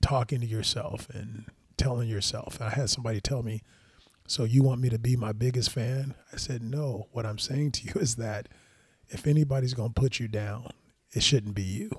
[0.02, 1.46] talking to yourself and
[1.78, 2.62] telling yourself.
[2.62, 3.62] I had somebody tell me,
[4.28, 6.16] So you want me to be my biggest fan?
[6.34, 7.08] I said, No.
[7.12, 8.50] What I'm saying to you is that
[9.10, 10.72] if anybody's going to put you down,
[11.13, 11.92] it shouldn't be you.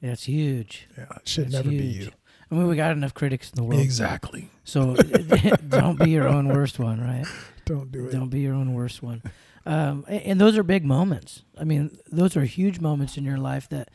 [0.00, 0.88] That's huge.
[0.96, 2.10] Yeah, it should That's never be you.
[2.50, 3.80] I mean, we got enough critics in the world.
[3.80, 4.50] Exactly.
[4.64, 4.94] So
[5.68, 7.26] don't be your own worst one, right?
[7.64, 8.12] Don't do it.
[8.12, 9.20] Don't be your own worst one.
[9.64, 11.42] Um, and, those are big moments.
[11.58, 13.88] I mean, those are huge moments in your life that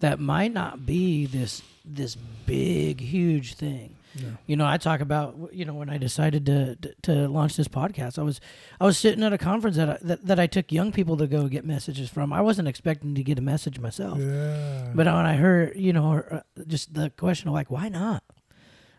[0.00, 3.96] that might not be this this big, huge thing.
[4.14, 4.30] Yeah.
[4.46, 7.68] You know, I talk about you know when I decided to to, to launch this
[7.68, 8.40] podcast, I was
[8.80, 11.26] I was sitting at a conference that I, that that I took young people to
[11.26, 12.32] go get messages from.
[12.32, 14.18] I wasn't expecting to get a message myself.
[14.18, 14.92] Yeah.
[14.94, 18.22] But when I heard, you know, uh, just the question of like, why not?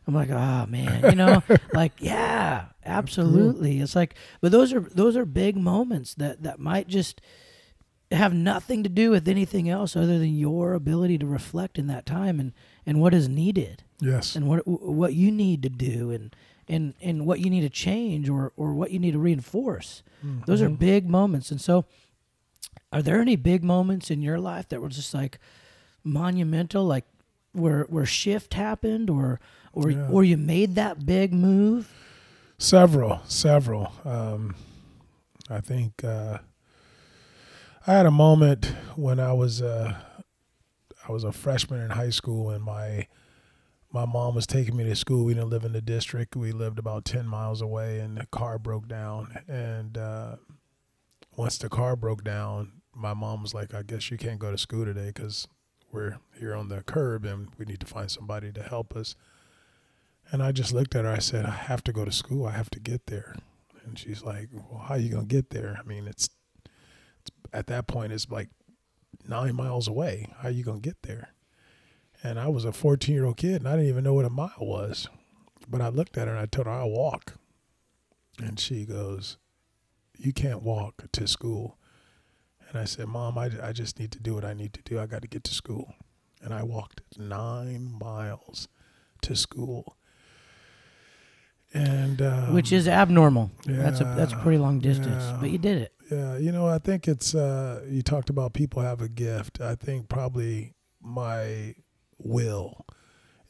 [0.07, 3.79] I'm like, oh man, you know, like yeah, absolutely.
[3.79, 7.21] It's like, but those are those are big moments that that might just
[8.11, 12.05] have nothing to do with anything else other than your ability to reflect in that
[12.05, 12.53] time and
[12.85, 14.35] and what is needed yes.
[14.35, 16.35] and what what you need to do and
[16.67, 20.03] and and what you need to change or or what you need to reinforce.
[20.45, 21.49] Those are big moments.
[21.49, 21.85] And so,
[22.91, 25.39] are there any big moments in your life that were just like
[26.03, 27.05] monumental, like
[27.53, 29.39] where where shift happened, or
[29.71, 30.09] or Yeah.
[30.09, 31.93] or you made that big move?
[32.57, 33.93] Several, several.
[34.03, 34.55] Um,
[35.49, 36.39] I think uh,
[37.89, 39.95] I had a moment when I was uh,
[41.07, 43.07] I was a freshman in high school, and my
[43.91, 45.25] my mom was taking me to school.
[45.25, 48.59] We didn't live in the district; we lived about ten miles away, and the car
[48.59, 49.39] broke down.
[49.47, 50.35] And uh,
[51.35, 54.57] once the car broke down, my mom was like, "I guess you can't go to
[54.59, 55.47] school today because
[55.91, 59.15] we're here on the curb, and we need to find somebody to help us."
[60.31, 61.11] And I just looked at her.
[61.11, 62.45] I said, I have to go to school.
[62.45, 63.35] I have to get there.
[63.83, 65.79] And she's like, Well, how are you gonna get there?
[65.79, 66.35] I mean, it's, it's
[67.53, 68.49] at that point it's like
[69.27, 70.27] nine miles away.
[70.39, 71.33] How are you gonna get there?
[72.23, 74.29] And I was a 14 year old kid, and I didn't even know what a
[74.29, 75.07] mile was.
[75.67, 77.35] But I looked at her and I told her I'll walk.
[78.39, 79.37] And she goes,
[80.17, 81.77] You can't walk to school.
[82.67, 84.99] And I said, Mom, I, I just need to do what I need to do.
[84.99, 85.95] I got to get to school.
[86.41, 88.67] And I walked nine miles
[89.21, 89.97] to school.
[91.73, 93.51] And um, Which is abnormal.
[93.67, 95.37] Yeah, that's a that's a pretty long distance, yeah.
[95.39, 95.93] but you did it.
[96.09, 99.61] Yeah, you know, I think it's uh you talked about people have a gift.
[99.61, 101.75] I think probably my
[102.17, 102.85] will.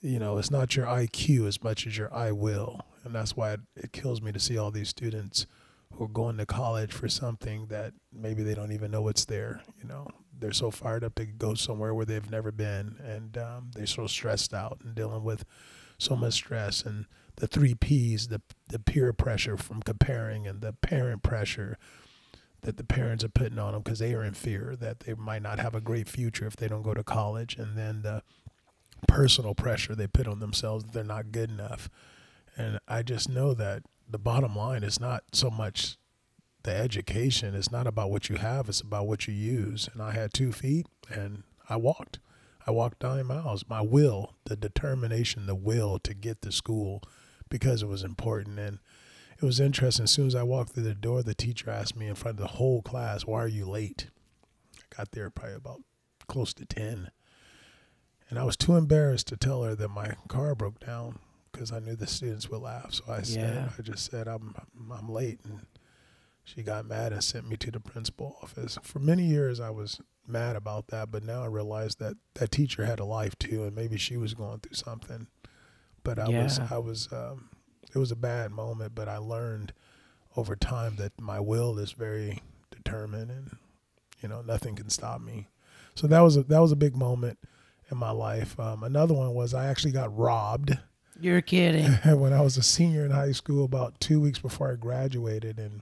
[0.01, 2.81] You know, it's not your IQ as much as your I will.
[3.03, 5.45] And that's why it, it kills me to see all these students
[5.93, 9.61] who are going to college for something that maybe they don't even know it's there,
[9.81, 10.07] you know.
[10.37, 14.07] They're so fired up to go somewhere where they've never been and um, they're so
[14.07, 15.43] stressed out and dealing with
[15.97, 17.05] so much stress and
[17.37, 21.77] the three P's, the the peer pressure from comparing and the parent pressure
[22.61, 25.41] that the parents are putting on them because they are in fear that they might
[25.41, 28.21] not have a great future if they don't go to college, and then the
[29.07, 31.89] personal pressure they put on themselves that they're not good enough.
[32.57, 35.97] And I just know that the bottom line is not so much
[36.63, 39.87] the education, it's not about what you have, it's about what you use.
[39.93, 42.19] And I had two feet and I walked.
[42.67, 43.63] I walked nine miles.
[43.69, 47.01] My will, the determination, the will to get to school
[47.49, 48.59] because it was important.
[48.59, 48.79] And
[49.41, 50.03] it was interesting.
[50.03, 52.41] As soon as I walked through the door, the teacher asked me in front of
[52.41, 54.07] the whole class, Why are you late?
[54.77, 55.81] I got there probably about
[56.27, 57.09] close to 10.
[58.29, 61.19] And I was too embarrassed to tell her that my car broke down
[61.51, 62.93] because I knew the students would laugh.
[62.93, 63.69] So I said, Yeah.
[63.77, 64.55] I just said, I'm,
[64.91, 65.39] I'm late.
[65.43, 65.61] And
[66.43, 68.77] she got mad and sent me to the principal office.
[68.83, 72.85] For many years, I was mad about that, but now I realized that that teacher
[72.85, 75.27] had a life too, and maybe she was going through something.
[76.03, 77.49] But I was, I was, um,
[77.93, 79.73] it was a bad moment, but I learned
[80.35, 83.57] over time that my will is very determined, and
[84.21, 85.47] you know nothing can stop me.
[85.95, 87.39] So that was a, that was a big moment
[87.91, 88.59] in my life.
[88.59, 90.77] Um, another one was I actually got robbed
[91.19, 91.91] You're kidding.
[92.19, 95.81] when I was a senior in high school, about two weeks before I graduated, and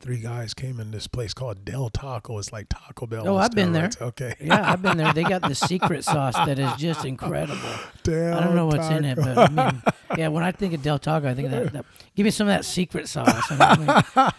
[0.00, 2.38] three guys came in this place called Del Taco.
[2.38, 3.28] It's like Taco Bell.
[3.28, 3.90] Oh, I've been there.
[4.00, 4.34] Okay.
[4.44, 5.12] Yeah, I've been there.
[5.12, 7.58] They got the secret sauce that is just incredible.
[8.02, 9.82] Del I don't know what's in it, but I mean,
[10.18, 11.84] yeah, when I think of Del Taco, I think of that, that
[12.16, 13.46] give me some of that secret sauce.
[13.50, 13.76] I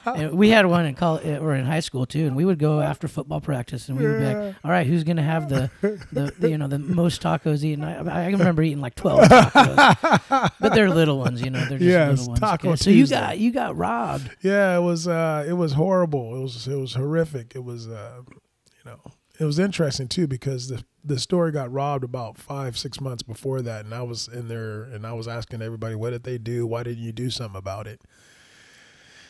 [0.06, 2.60] mean, and we had one in college or in high school too, and we would
[2.60, 5.72] go after football practice, and we would be like, "All right, who's gonna have the,
[6.12, 10.52] the, the you know the most tacos eaten?" I, I remember eating like twelve tacos,
[10.60, 12.40] but they're little ones, you know, they're just Yes, little ones.
[12.40, 14.30] Taco Yeah, so you got you got robbed.
[14.42, 16.36] Yeah, it was uh it was horrible.
[16.36, 17.54] It was it was horrific.
[17.56, 19.00] It was uh you know
[19.40, 23.62] it was interesting too because the the store got robbed about five six months before
[23.62, 26.66] that, and I was in there and I was asking everybody what did they do?
[26.66, 28.02] Why didn't you do something about it?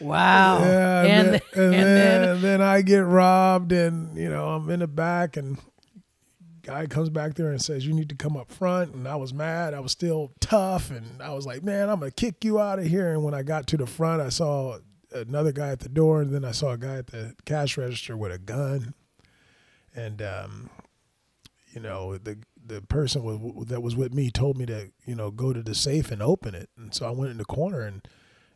[0.01, 0.59] Wow.
[0.59, 4.29] Yeah, and and, then, and, and then, then- and then I get robbed, and you
[4.29, 5.57] know I'm in the back, and
[6.63, 9.33] guy comes back there and says you need to come up front, and I was
[9.33, 9.73] mad.
[9.73, 12.85] I was still tough, and I was like, man, I'm gonna kick you out of
[12.85, 13.11] here.
[13.13, 14.79] And when I got to the front, I saw
[15.15, 18.15] another guy at the door, and then I saw a guy at the cash register
[18.17, 18.93] with a gun,
[19.95, 20.69] and um,
[21.73, 22.37] you know the
[22.67, 25.75] the person was, that was with me told me to you know go to the
[25.75, 28.01] safe and open it, and so I went in the corner and.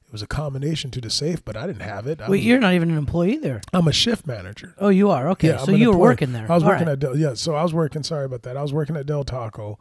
[0.05, 2.19] It was a combination to the safe, but I didn't have it.
[2.19, 3.61] I Wait, you're not even an employee there.
[3.71, 4.73] I'm a shift manager.
[4.79, 5.29] Oh, you are.
[5.29, 6.01] Okay, Yeah, so you were employee.
[6.01, 6.51] working there.
[6.51, 6.93] I was All working right.
[6.93, 7.35] at Del, yeah.
[7.35, 8.01] So I was working.
[8.01, 8.57] Sorry about that.
[8.57, 9.77] I was working at Del Taco,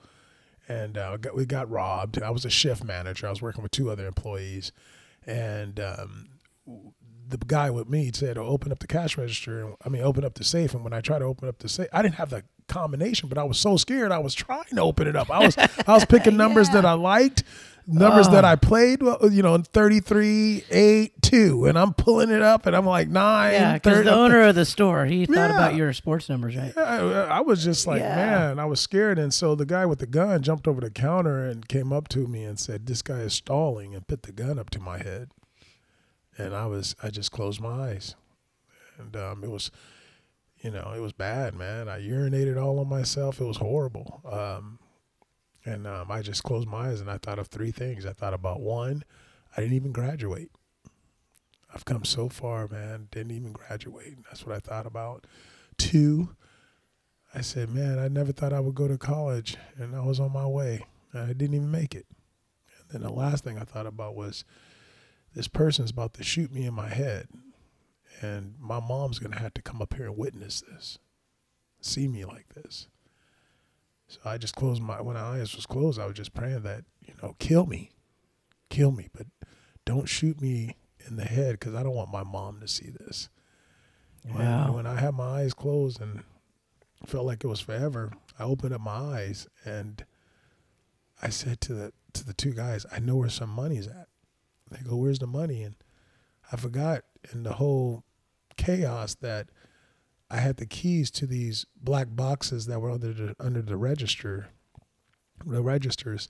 [0.68, 2.20] and uh, got, we got robbed.
[2.22, 3.26] I was a shift manager.
[3.26, 4.70] I was working with two other employees,
[5.26, 6.26] and um,
[7.28, 10.24] the guy with me said, oh, "Open up the cash register." And, I mean, open
[10.24, 10.74] up the safe.
[10.74, 13.38] And when I tried to open up the safe, I didn't have the combination, but
[13.38, 14.12] I was so scared.
[14.12, 15.30] I was trying to open it up.
[15.30, 17.42] I was I was picking numbers that I liked.
[17.90, 18.48] Numbers that Oh.
[18.48, 21.64] I played, well, you know, 33, 8, 2.
[21.64, 24.66] And I'm pulling it up and I'm like 9, Yeah, because the owner of the
[24.66, 26.76] store, he thought about your sports numbers, right?
[26.76, 28.14] I, I was just like, Yeah.
[28.14, 29.18] man, I was scared.
[29.18, 32.26] And so the guy with the gun jumped over the counter and came up to
[32.26, 35.30] me and said, This guy is stalling and put the gun up to my head.
[36.38, 38.14] And I was, I just closed my eyes.
[38.98, 39.70] And um, it was,
[40.60, 41.88] you know, it was bad, man.
[41.88, 43.40] I urinated all on myself.
[43.40, 44.20] It was horrible.
[44.24, 44.78] Um,
[45.64, 48.06] and um, I just closed my eyes and I thought of three things.
[48.06, 49.04] I thought about one,
[49.56, 50.50] I didn't even graduate.
[51.74, 53.08] I've come so far, man.
[53.10, 54.18] Didn't even graduate.
[54.24, 55.26] That's what I thought about.
[55.76, 56.34] Two,
[57.34, 60.32] I said, man, I never thought I would go to college, and I was on
[60.32, 62.06] my way, and I didn't even make it.
[62.78, 64.44] And then the last thing I thought about was,
[65.38, 67.28] this person's about to shoot me in my head,
[68.20, 70.98] and my mom's gonna have to come up here and witness this,
[71.80, 72.88] see me like this.
[74.08, 76.00] So I just closed my when my eyes was closed.
[76.00, 77.92] I was just praying that you know, kill me,
[78.68, 79.28] kill me, but
[79.84, 80.74] don't shoot me
[81.06, 83.28] in the head because I don't want my mom to see this.
[84.24, 84.74] And Wow.
[84.74, 86.24] when I had my eyes closed and
[87.06, 90.04] felt like it was forever, I opened up my eyes and
[91.22, 94.08] I said to the to the two guys, I know where some money's at.
[94.70, 95.62] They go, Where's the money?
[95.62, 95.76] And
[96.52, 98.04] I forgot in the whole
[98.56, 99.48] chaos that
[100.30, 104.48] I had the keys to these black boxes that were under the under the register
[105.46, 106.28] the registers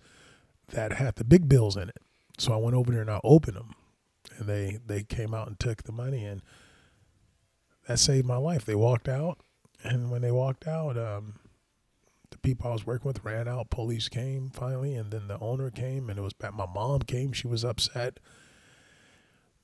[0.68, 1.97] that had the big bills in it.
[2.36, 3.74] So I went over there and I opened them
[4.36, 6.43] and they they came out and took the money and
[7.89, 8.64] that saved my life.
[8.64, 9.39] They walked out,
[9.82, 11.41] and when they walked out, um,
[12.30, 13.70] the people I was working with ran out.
[13.70, 16.54] Police came finally, and then the owner came, and it was back.
[16.54, 17.32] My mom came.
[17.32, 18.18] She was upset.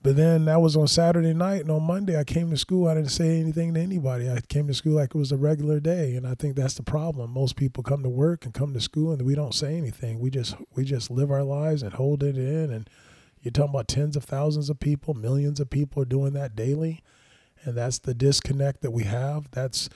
[0.04, 2.86] But then that was on Saturday night, and on Monday I came to school.
[2.86, 4.28] I didn't say anything to anybody.
[4.28, 6.82] I came to school like it was a regular day, and I think that's the
[6.82, 7.30] problem.
[7.30, 10.20] Most people come to work and come to school, and we don't say anything.
[10.20, 12.70] We just we just live our lives and hold it in.
[12.70, 12.90] And
[13.40, 17.02] you're talking about tens of thousands of people, millions of people are doing that daily,
[17.64, 19.50] and that's the disconnect that we have.
[19.52, 19.88] That's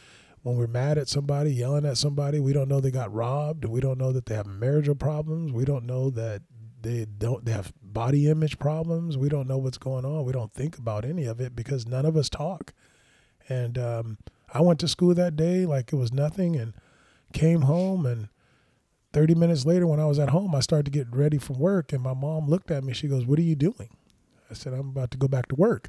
[0.49, 3.65] when we're mad at somebody, yelling at somebody, we don't know they got robbed.
[3.67, 5.53] We don't know that they have marital problems.
[5.53, 6.43] We don't know that
[6.81, 9.19] they don't they have body image problems.
[9.19, 10.25] We don't know what's going on.
[10.25, 12.73] We don't think about any of it because none of us talk.
[13.49, 14.19] And um,
[14.53, 16.73] I went to school that day like it was nothing, and
[17.33, 18.29] came home and.
[19.15, 21.95] 30 minutes later, when I was at home, I started to get ready for work,
[21.95, 22.93] and my mom looked at me.
[22.93, 23.89] She goes, What are you doing?
[24.51, 25.89] I said, I'm about to go back to work.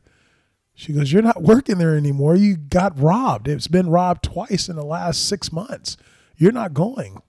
[0.79, 2.37] She goes, You're not working there anymore.
[2.37, 3.49] You got robbed.
[3.49, 5.97] It's been robbed twice in the last six months.
[6.37, 7.21] You're not going.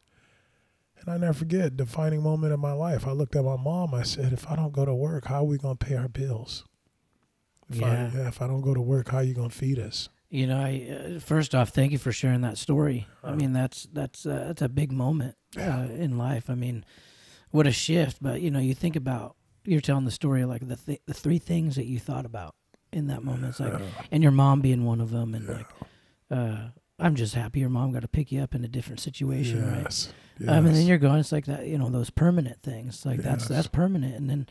[1.00, 3.08] And I never forget, defining moment of my life.
[3.08, 3.92] I looked at my mom.
[3.92, 6.06] I said, If I don't go to work, how are we going to pay our
[6.06, 6.64] bills?
[7.68, 7.86] If, Yeah.
[8.14, 10.08] I, yeah, if I don't go to work, how are you going to feed us?
[10.28, 13.08] You know, I uh, first off, thank you for sharing that story.
[13.24, 16.48] I mean, that's that's uh, that's a big moment uh, in life.
[16.48, 16.84] I mean,
[17.50, 18.18] what a shift!
[18.22, 19.34] But you know, you think about
[19.64, 22.54] you're telling the story like the th- the three things that you thought about
[22.92, 23.46] in that moment.
[23.50, 23.80] It's like,
[24.10, 25.66] and your mom being one of them, and like,
[26.30, 26.68] uh,
[26.98, 29.82] I'm just happy your mom got to pick you up in a different situation, right?
[29.84, 30.12] Yes.
[30.46, 33.04] Um, and then you're going, it's like that, you know, those permanent things.
[33.04, 33.48] Like that's Yes.
[33.48, 34.14] that's permanent.
[34.16, 34.46] And then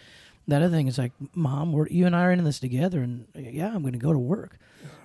[0.48, 3.28] that other thing is like, mom, we're you and I are in this together, and
[3.36, 4.58] uh, yeah, I'm going to go to work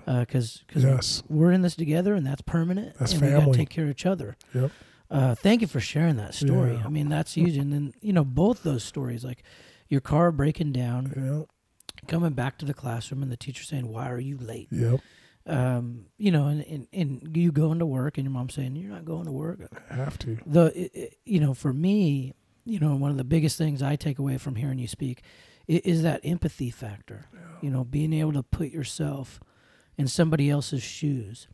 [0.07, 1.23] because because Yes.
[1.29, 2.97] we're in this together, and that's permanent.
[2.99, 4.37] That's and we got to take care of each other.
[4.55, 4.71] Yep.
[5.11, 6.75] Uh, thank you for sharing that story.
[6.75, 6.83] Yeah.
[6.87, 7.57] I mean, that's huge.
[7.57, 9.43] And then you know, both those stories, like
[9.89, 11.47] your car breaking down.
[12.05, 15.01] Coming back to the classroom, and the teacher saying, "Why are you late?" Yep.
[15.47, 18.93] Um, you know, and, and and you going to work, and your mom saying, "You're
[18.93, 20.39] not going to work." I have to.
[20.47, 22.33] the i- i- you know for me
[22.67, 25.21] you know one of the biggest things i take away from hearing you speak
[25.69, 27.27] i- is that empathy factor
[27.61, 29.39] you know being able to put yourself
[29.99, 31.47] in somebody else's shoes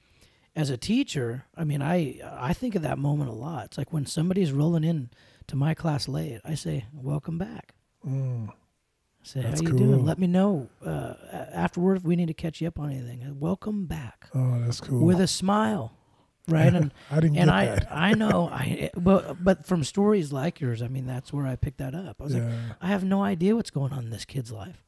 [0.55, 3.93] as a teacher i mean i i think of that moment a lot it's like
[3.93, 5.11] when somebody's rolling in
[5.49, 7.75] to my class late i say welcome back
[8.07, 8.53] Mm.
[9.23, 9.79] I say That's how you cool.
[9.79, 11.15] doing let me know uh,
[11.53, 14.81] afterward if we need to catch you up on anything Uh, welcome back Oh, that's
[14.81, 15.05] cool.
[15.07, 15.93] with a smile
[16.49, 17.93] right and I didn't and get I, that.
[17.93, 21.57] I I know, I but but from stories like yours, I mean, that's where I
[21.57, 22.17] picked that up.
[22.21, 22.75] I was like, yeah.
[22.81, 24.83] I have no idea what's going on in this kid's life.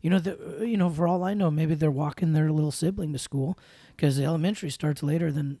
[0.00, 3.12] You know, the, you know, for all I know, maybe they're walking their little sibling
[3.14, 3.58] to school
[3.96, 5.58] because the elementary starts later than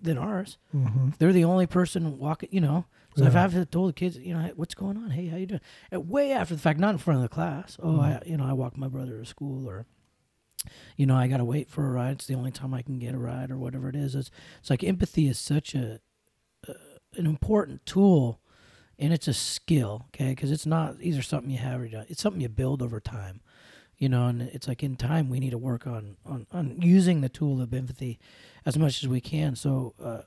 [0.00, 0.58] than ours.
[0.72, 2.48] hmm They're the only person walking.
[2.52, 2.84] You know,
[3.16, 3.44] so if Yeah.
[3.44, 5.10] I've told the kids, you know, hey, what's going on?
[5.10, 5.60] Hey, how you doing?
[5.90, 7.76] And way after the fact, not in front of the class.
[7.82, 8.30] Oh, I, Mm-hmm.
[8.30, 9.86] you know, I walked my brother to school, or
[10.96, 12.12] you know, I got to wait for a ride.
[12.12, 14.14] It's the only time I can get a ride, or whatever it is.
[14.14, 16.00] It's it's like empathy is such a
[16.68, 16.72] uh,
[17.16, 18.40] an important tool,
[18.98, 20.06] and it's a skill.
[20.08, 22.10] Okay, because it's not either something you have or you don't.
[22.10, 23.40] It's something you build over time.
[23.98, 27.22] You know, and it's like in time we need to work on on, on using
[27.22, 28.18] the tool of empathy
[28.66, 29.56] as much as we can.
[29.56, 30.22] So, uh,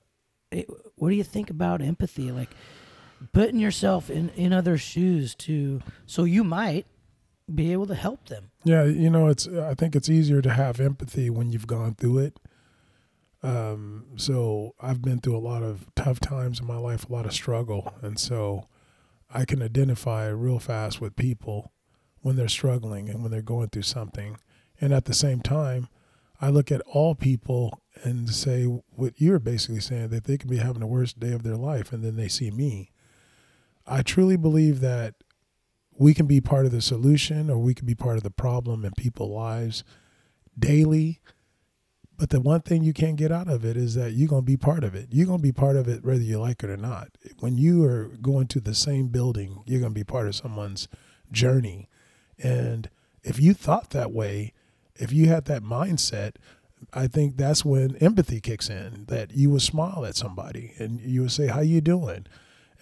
[0.95, 2.31] what do you think about empathy?
[2.31, 2.49] Like
[3.33, 6.85] putting yourself in in other shoes to so you might
[7.53, 8.51] be able to help them.
[8.63, 9.47] Yeah, you know, it's.
[9.47, 12.39] I think it's easier to have empathy when you've gone through it.
[13.41, 17.25] Um, so I've been through a lot of tough times in my life, a lot
[17.25, 18.67] of struggle, and so
[19.33, 21.71] I can identify real fast with people
[22.21, 24.37] when they're struggling and when they're going through something.
[24.81, 25.87] And at the same time,
[26.41, 30.57] I look at all people and say what you're basically saying that they could be
[30.57, 32.91] having the worst day of their life, and then they see me.
[33.85, 35.15] I truly believe that
[35.97, 38.85] we can be part of the solution or we can be part of the problem
[38.85, 39.83] in people's lives
[40.57, 41.19] daily.
[42.15, 44.45] But the one thing you can't get out of it is that you're going to
[44.45, 45.09] be part of it.
[45.11, 47.09] You're going to be part of it whether you like it or not.
[47.39, 50.87] When you are going to the same building, you're going to be part of someone's
[51.31, 51.89] journey.
[52.37, 52.89] And
[53.23, 54.53] if you thought that way,
[54.99, 56.35] if you had that mindset,
[56.93, 59.05] I think that's when empathy kicks in.
[59.07, 62.25] That you would smile at somebody and you would say, "How you doing?"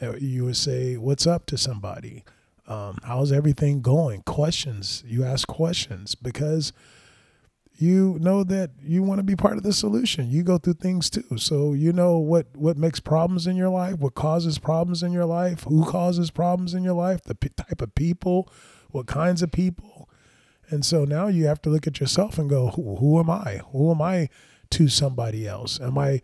[0.02, 2.24] Uh, You would say, "What's up?" to somebody.
[2.68, 4.22] Um, how's everything going?
[4.24, 5.04] Questions.
[5.08, 6.74] You ask questions because
[7.80, 10.30] you know that you want to be part of the solution.
[10.30, 14.00] You go through things too, so you know what what makes problems in your life,
[14.00, 17.82] what causes problems in your life, who causes problems in your life, the p- type
[17.82, 18.50] of people,
[18.92, 20.10] what kinds of people.
[20.70, 23.62] And so now you have to look at yourself and go, who, who am I?
[23.72, 24.30] Who am I
[24.72, 25.80] to somebody else?
[25.80, 26.22] Am I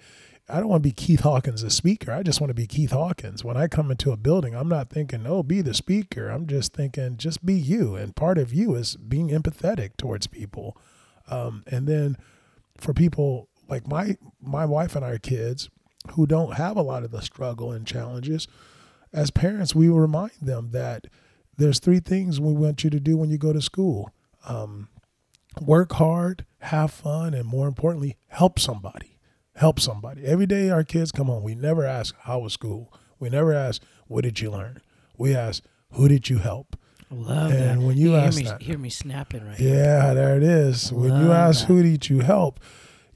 [0.50, 2.12] I don't want to be Keith Hawkins, the speaker.
[2.12, 3.46] I just want to be Keith Hawkins.
[3.46, 6.28] When I come into a building, I'm not thinking, oh, be the speaker.
[6.28, 7.96] I'm just thinking, just be you.
[7.96, 10.76] And part of you is being empathetic towards people.
[11.30, 12.18] Um, and then
[12.78, 15.70] for people like my my wife and our kids
[16.12, 18.48] who don't have a lot of the struggle and challenges,
[19.14, 21.08] as parents, we remind them that
[21.56, 24.12] there's three things we want you to do when you go to school.
[24.48, 24.89] Um,
[25.62, 29.18] work hard, have fun, and more importantly, help somebody.
[29.56, 30.26] Help somebody.
[30.26, 32.91] Every day our kids come home, we never ask, How was school?
[33.20, 34.82] We never ask, What did you learn?
[35.18, 36.76] We ask, Who did you help?
[37.12, 37.86] Love And that.
[37.86, 39.76] when you hear ask me, that- hear me snapping right here.
[39.76, 40.91] Yeah, there it is.
[40.91, 41.66] When you ask that.
[41.68, 42.60] who did you help,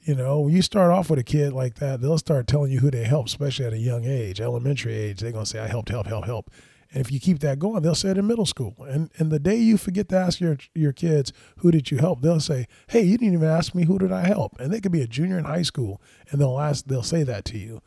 [0.02, 2.78] you know, when you start off with a kid like that, they'll start telling you
[2.78, 5.18] who they help, especially at a young age, elementary age.
[5.20, 6.50] They're gonna say, "I helped, help, help, help."
[6.90, 8.74] And if you keep that going, they'll say it in middle school.
[8.88, 12.22] And and the day you forget to ask your your kids who did you help,
[12.22, 14.92] they'll say, "Hey, you didn't even ask me who did I help." And they could
[14.92, 17.82] be a junior in high school, and they'll ask, they'll say that to you.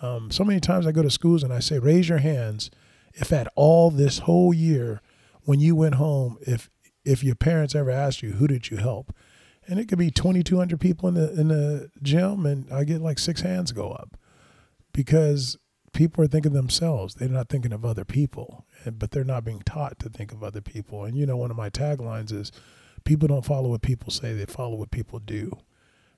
[0.00, 2.70] Um, so many times I go to schools and I say, "Raise your hands
[3.14, 5.00] if at all this whole year,
[5.42, 6.70] when you went home, if
[7.04, 9.12] if your parents ever asked you who did you help."
[9.68, 13.18] and it could be 2200 people in the in the gym and i get like
[13.18, 14.16] six hands go up
[14.92, 15.56] because
[15.96, 19.44] people are thinking of themselves they're not thinking of other people eh, but they're not
[19.44, 22.52] being taught to think of other people and you know one of my taglines is
[23.04, 25.50] people don't follow what people say they follow what people do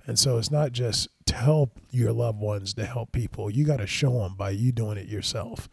[0.06, 3.86] and so it's not just tell your loved ones to help people you got to
[3.86, 5.68] show them by you doing it yourself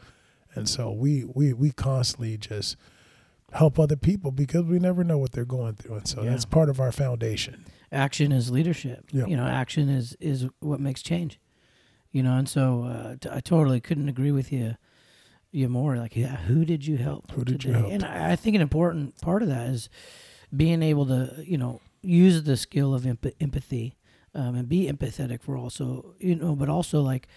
[0.53, 2.77] and so we we we constantly just
[3.53, 6.31] help other people because we never know what they're going through and so Yeah.
[6.31, 9.05] that's part of our foundation action is leadership.
[9.11, 9.25] Yeah.
[9.25, 11.39] You know, action is is what makes change.
[12.15, 14.77] You know, and so uh, t- I totally couldn't agree with you
[15.51, 15.97] you more.
[15.97, 17.31] Like, yeah, who did you help?
[17.31, 17.91] Who did you help?
[17.91, 19.89] And I, I think an important part of that is
[20.55, 23.97] being able to, you know, use the skill of emp- empathy
[24.33, 27.27] um, and be empathetic for also, you know, but also like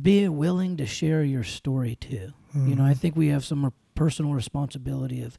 [0.00, 2.32] be willing to share your story too.
[2.54, 2.98] You know, I Mhm.
[2.98, 5.38] think we have some personal responsibility of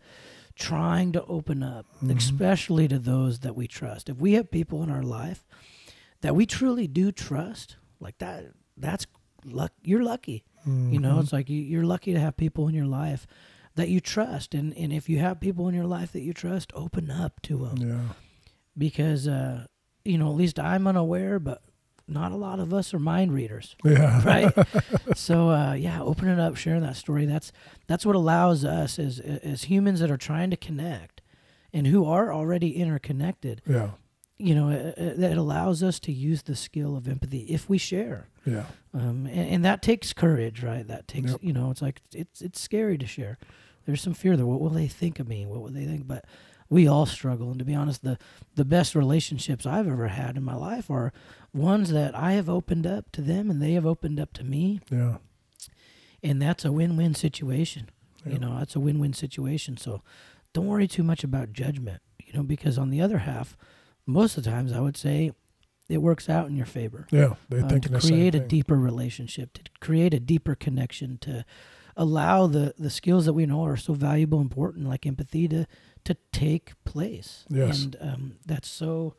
[0.56, 2.18] trying to open up, Mhm.
[2.18, 4.10] especially to those that we trust.
[4.10, 5.46] If we have people in our life
[6.22, 8.46] that we truly do trust, like that,
[8.78, 9.08] that's
[9.46, 9.72] luck.
[9.84, 10.44] You're lucky.
[10.66, 11.22] You know, Mhm.
[11.24, 13.26] it's like you, you're lucky to have people in your life
[13.76, 16.72] that you trust, and and if you have people in your life that you trust,
[16.76, 18.10] open up to them yeah
[18.78, 19.66] because uh,
[20.06, 21.62] you know at least I'm unaware, but
[22.08, 24.54] not a lot of us are mind readers yeah right?
[25.16, 27.26] so uh, yeah, opening up, sharing that story.
[27.26, 27.52] That's
[27.88, 31.22] that's what allows us as as humans that are trying to connect
[31.74, 33.62] and who are already interconnected.
[33.68, 33.92] yeah
[34.40, 37.78] You know, uh, uh, that allows us to use the skill of empathy if we
[37.78, 38.28] share.
[38.46, 40.86] yeah Um, and, and that takes courage, right?
[40.88, 41.40] That takes Yep.
[41.44, 43.38] you know, it's like it's it's scary to share.
[43.86, 44.46] There's some fear there.
[44.46, 45.46] What will they think of me?
[45.46, 46.08] What will they think?
[46.08, 46.26] But
[46.70, 47.50] we all struggle.
[47.52, 48.18] And to be honest, the
[48.56, 51.14] the best relationships I've ever had in my life are
[51.54, 54.80] ones that I have opened up to them and they have opened up to me
[54.90, 55.18] yeah
[56.24, 57.90] and that's a win-win situation
[58.26, 58.34] Yeah.
[58.34, 60.02] you know that's a win-win situation so
[60.54, 63.56] don't worry too much about judgment you know because on the other half
[64.06, 65.32] most of the times i would say
[65.90, 67.06] it works out in your favor.
[67.12, 71.46] Yeah uh, thinking to create a deeper relationship to create a deeper connection to
[71.98, 75.68] allow the the skills that we know are so valuable and important like empathy to
[76.06, 77.46] to take place.
[77.50, 77.84] Yes.
[77.84, 79.16] and um, that's so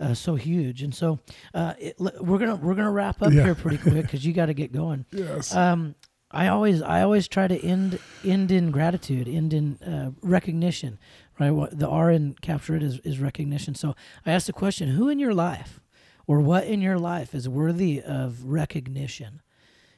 [0.00, 0.82] uh, so huge.
[0.82, 1.20] And so
[1.54, 3.44] uh, it, we're gonna we're gonna wrap up Yeah.
[3.44, 5.06] here pretty quick because you got to get going.
[5.12, 5.54] Yes.
[5.54, 5.94] Um,
[6.32, 10.98] I always I always try to end end in gratitude, end in uh, recognition,
[11.40, 11.50] right?
[11.50, 13.74] What the R in capture it is, is recognition.
[13.74, 15.80] So I asked the question: Who in your life,
[16.26, 19.40] or what in your life, is worthy of recognition?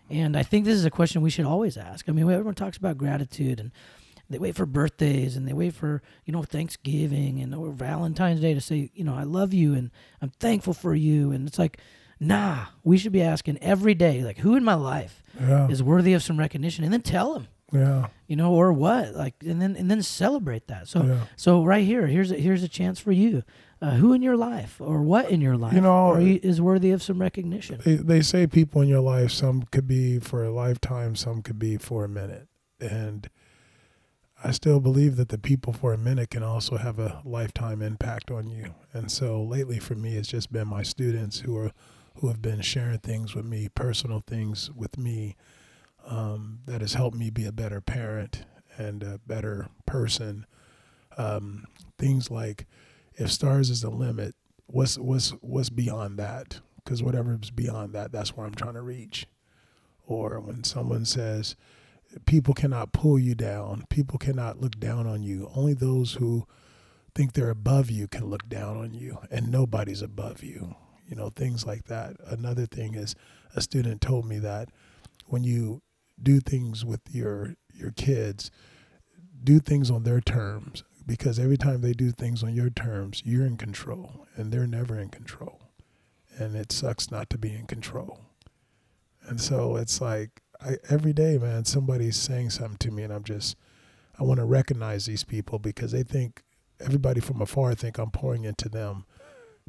[0.08, 2.08] And I think this is a question we should always ask.
[2.08, 3.72] I mean, everyone talks about gratitude, and
[4.30, 8.54] they wait for birthdays, and they wait for you know Thanksgiving and or Valentine's Day
[8.54, 9.90] to say you know I love you and
[10.22, 11.78] I'm thankful for you, and it's like.
[12.20, 16.12] Nah, we should be asking every day, like, who in my life yeah is worthy
[16.12, 18.08] of some recognition and then tell them yeah.
[18.26, 19.14] You know or what?
[19.14, 20.88] Like and then and then celebrate that.
[20.88, 21.20] So yeah.
[21.36, 23.42] so right here here's a, here's a chance for you.
[23.80, 26.92] Uh, who in your life or what in your life You know, you, is worthy
[26.92, 27.80] of some recognition?
[27.84, 31.58] They, they say people in your life some could be for a lifetime some could
[31.58, 32.46] be for a minute.
[32.80, 33.28] And
[34.44, 38.30] i still believe that the people for a minute can also have a lifetime impact
[38.30, 38.74] on you.
[38.92, 41.72] And so lately for me it's just been my students who are
[42.16, 45.36] who have been sharing things with me personal things with me
[46.06, 48.44] um, that has helped me be a better parent
[48.76, 50.46] and a better person.
[51.16, 51.66] Um,
[51.98, 52.66] things like
[53.14, 54.34] if stars is the limit
[54.66, 56.60] what's what's what's beyond that?
[56.82, 59.26] Because whatever is beyond that that's where i'm trying to reach.
[60.06, 61.54] Or when someone says
[62.26, 65.50] people cannot pull you down people cannot look down on you.
[65.54, 66.46] Only those who
[67.14, 70.74] think they're above you can look down on you and nobody's above you.
[71.06, 72.16] You know things like that.
[72.26, 73.14] Another thing is
[73.54, 74.70] a student told me that
[75.26, 75.82] when you
[76.20, 78.50] do things with your your kids
[79.42, 83.46] do things on their terms because every time they do things on your terms you're
[83.46, 85.62] in control and they're never in control
[86.38, 88.20] and it sucks not to be in control.
[89.24, 93.24] And so it's like I, every day, man, somebody's saying something to me, and I'm
[93.24, 93.56] just
[94.18, 96.42] I want to recognize these people because they think
[96.80, 99.04] everybody from afar think I'm pouring into them,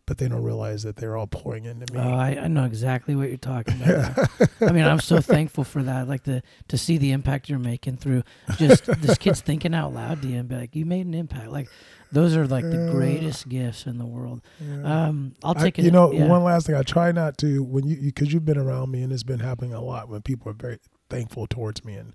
[0.05, 1.99] but they don't realize that they're all pouring into me.
[1.99, 4.29] Oh, I, I know exactly what you're talking about.
[4.61, 6.09] I mean, I'm so thankful for that.
[6.09, 8.23] Like the to see the impact you're making through
[8.57, 11.49] just this kid's thinking out loud to you and be like, you made an impact.
[11.49, 11.69] Like
[12.11, 14.41] those are like the greatest gifts in the world.
[14.59, 15.07] Yeah.
[15.07, 15.85] Um, I'll take it.
[15.85, 16.27] you know, yeah.
[16.27, 16.75] one last thing.
[16.75, 19.73] I try not to when you because you've been around me, and it's been happening
[19.73, 20.79] a lot when people are very
[21.09, 21.95] thankful towards me.
[21.95, 22.13] And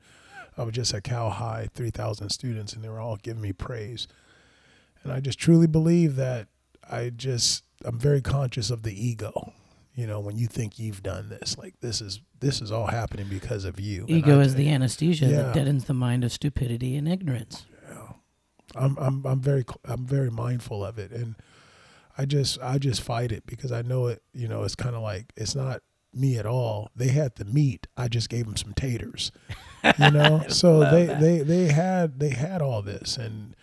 [0.58, 3.52] I was just at Cal High, three thousand students, and they were all giving me
[3.54, 4.06] praise.
[5.02, 6.48] And I just truly believe that
[6.88, 9.52] I just I'm very conscious of the ego.
[9.94, 13.26] You know, when you think you've done this, like this is this is all happening
[13.28, 14.04] because of you.
[14.08, 15.42] Ego I is the anesthesia Yeah.
[15.42, 17.64] that deadens the mind of stupidity and ignorance.
[17.90, 18.12] Yeah.
[18.76, 21.34] I'm I'm I'm very I'm very mindful of it, and
[22.16, 24.22] I just I just fight it because I know it.
[24.32, 25.82] You know, it's kind of like it's not
[26.14, 26.90] me at all.
[26.94, 27.86] They had the meat.
[27.96, 29.32] I just gave them some taters.
[29.98, 31.20] You know, so they that.
[31.20, 33.56] they they had they had all this, and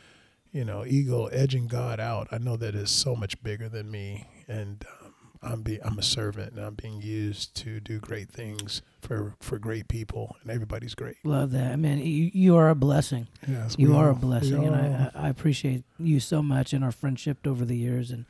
[0.56, 2.30] you know, ego edging God out.
[2.32, 4.84] I know that is so much bigger than me, and.
[5.04, 5.12] Um,
[5.44, 9.60] I'm be I'm a servant and I'm being used to do great things for for
[9.60, 11.18] great people and everybody's great.
[11.24, 12.00] Love that, man.
[12.00, 13.28] You, you are a blessing.
[13.48, 14.76] Yes, You are a blessing, and.
[14.76, 18.10] I, I I appreciate you so much and our friendship over the years.
[18.10, 18.26] And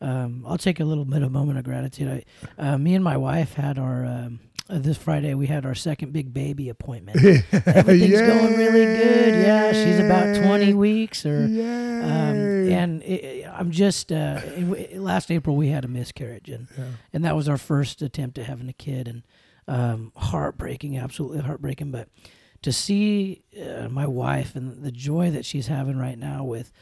[0.00, 2.24] um, I'll take a little bit of moment of gratitude.
[2.58, 4.38] I, uh, me and my wife had our um,
[4.78, 5.34] this Friday.
[5.34, 7.16] We had our second big baby appointment.
[7.52, 9.34] Everything's going really good.
[9.34, 11.44] Yeah, she's about twenty weeks or.
[11.44, 14.40] Um, and it, I'm just uh,
[14.94, 16.84] last April we had a miscarriage, and Yeah.
[17.12, 19.22] and that was our first attempt at having a kid, and
[19.68, 21.90] um, heartbreaking, absolutely heartbreaking.
[21.90, 22.08] But
[22.62, 26.72] to see uh, my wife and the joy that she's having right now with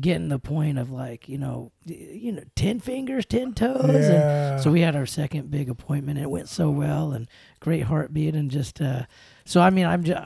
[0.00, 4.56] getting the point of like you know you know ten fingers, ten toes, and Yeah.
[4.60, 6.18] so we had our second big appointment.
[6.18, 7.28] And it went so well, and
[7.60, 9.04] great heartbeat, and just uh,
[9.44, 10.20] so I mean, I'm just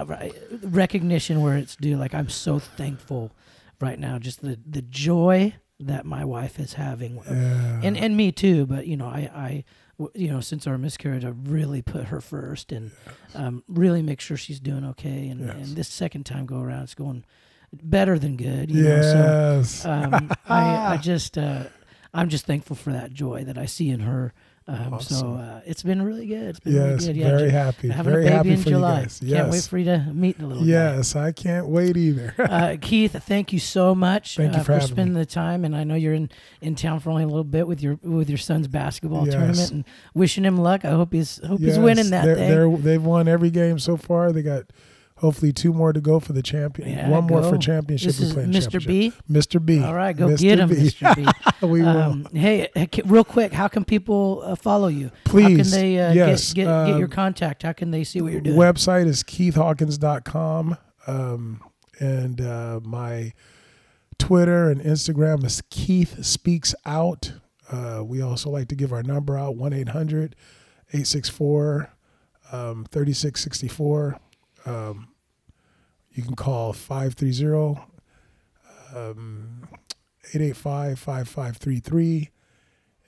[0.63, 1.97] recognition where it's due.
[1.97, 3.33] Like I'm so thankful
[3.81, 7.81] right now, just the the joy that my wife is having, yeah.
[7.83, 8.67] and and me too.
[8.67, 9.65] But you know, i i
[10.15, 12.93] you know since our miscarriage, I really put her first, and
[13.35, 15.29] um, really make sure she's doing okay.
[15.29, 15.57] And, Yes.
[15.57, 17.25] and this second time go around, it's going
[17.83, 18.71] better than good.
[18.71, 19.19] You know, so
[19.59, 19.85] yes.
[19.85, 21.65] um, I, I just uh,
[22.15, 24.33] I'm just thankful for that joy that I see in her.
[24.69, 26.43] Um, So uh, it's been really good.
[26.49, 27.07] It's been really yes.
[27.07, 27.17] good.
[27.17, 27.89] Yeah, very happy.
[27.89, 28.97] having Very a baby happy in for July.
[28.97, 29.21] you guys.
[29.25, 30.69] Can't wait for you to meet the little guy.
[30.69, 31.15] yes.
[31.15, 32.35] I can't wait either.
[32.57, 35.21] Uh, Keith, thank you so much Thank you uh, for spending me.
[35.21, 35.65] the time.
[35.65, 38.29] And I know you're in, in town for only a little bit with your with
[38.29, 39.35] your son's basketball Yes.
[39.35, 39.71] tournament.
[39.71, 40.85] And wishing him luck.
[40.85, 42.51] I hope he's hope he's winning that they're, thing.
[42.51, 44.33] They're, they've won every game so far.
[44.33, 44.65] They got
[45.17, 46.91] hopefully two more to go for the champion.
[46.91, 47.51] Yeah, One more go.
[47.51, 48.09] for championship.
[48.09, 48.85] this is Mr.
[48.85, 49.13] B.
[49.31, 49.65] Mr.
[49.65, 49.83] B.
[49.83, 50.39] All right, go Mr.
[50.39, 50.75] get him, B.
[50.77, 51.17] Mr.
[51.61, 51.67] B.
[51.67, 51.89] we will.
[51.89, 55.07] Um, hey, uh, real quick, how can people uh, follow you?
[55.07, 55.71] How Please.
[55.71, 56.53] can they uh, yes.
[56.53, 57.63] get, get, get um, your contact?
[57.63, 58.57] How can they see what you're doing?
[58.57, 60.77] Website is keithhawkins.com.
[61.07, 61.63] Um,
[61.99, 63.33] and uh, my
[64.19, 67.33] Twitter and Instagram is Keith Speaks Out.
[67.71, 70.37] Uh, we also like to give our number out 1 800
[70.91, 71.91] 864
[72.53, 74.21] um, 3664.
[74.67, 75.09] Um,
[76.11, 77.81] you can call 530
[78.95, 79.69] um,
[80.35, 82.31] 885 5533.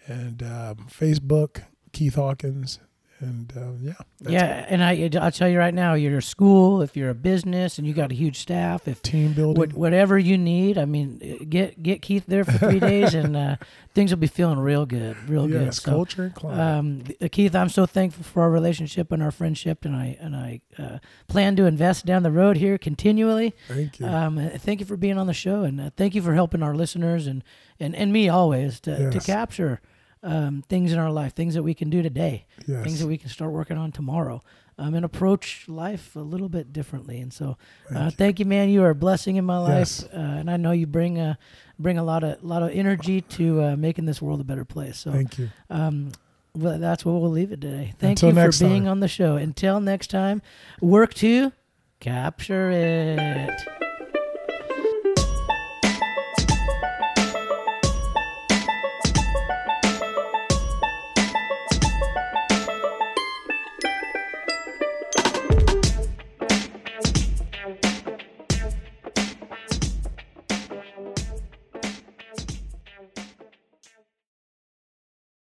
[0.07, 2.81] And um, Facebook, Keith Hawkins.
[3.21, 3.93] And um, yeah.
[4.21, 7.15] that's yeah, and I I'll tell you right now, you're a school, if you're a
[7.15, 9.59] business, and you got a huge staff, if team building.
[9.59, 13.37] what, whatever you need, I mean, uh, get get Keith there for three days, and
[13.37, 13.57] uh,
[13.95, 15.63] things will be feeling real good, real good.
[15.67, 16.61] yes, So, culture and climate.
[16.61, 20.37] um, uh, Keith, I'm so thankful for our relationship and our friendship, and I and
[20.37, 23.53] I uh, plan to invest down the road here continually.
[23.67, 24.07] Thank you.
[24.07, 26.63] Um, uh, thank you for being on the show, and uh, thank you for helping
[26.63, 27.43] our listeners and
[27.81, 29.27] and, and me always to, to Yes.
[29.27, 29.81] capture
[30.23, 32.83] um, things in our life, things that we can do today, yes.
[32.85, 34.41] things that we can start working on tomorrow,
[34.79, 37.21] um, and approach life a little bit differently.
[37.21, 37.57] And so,
[37.89, 38.11] Thank uh, you.
[38.13, 38.69] thank you, man.
[38.69, 40.05] You are a blessing in my life, Yes.
[40.05, 41.39] uh, and I know you bring a
[41.79, 44.99] bring a lot of lot of energy to uh, making this world a better place.
[44.99, 45.51] So, Thank you.
[45.71, 46.13] um,
[46.55, 47.95] well, that's what we'll leave it today.
[47.99, 48.91] Thank Until you for being time.
[48.91, 49.37] on the show.
[49.37, 50.43] Until next time,
[50.81, 51.53] work to
[52.01, 53.88] capture it.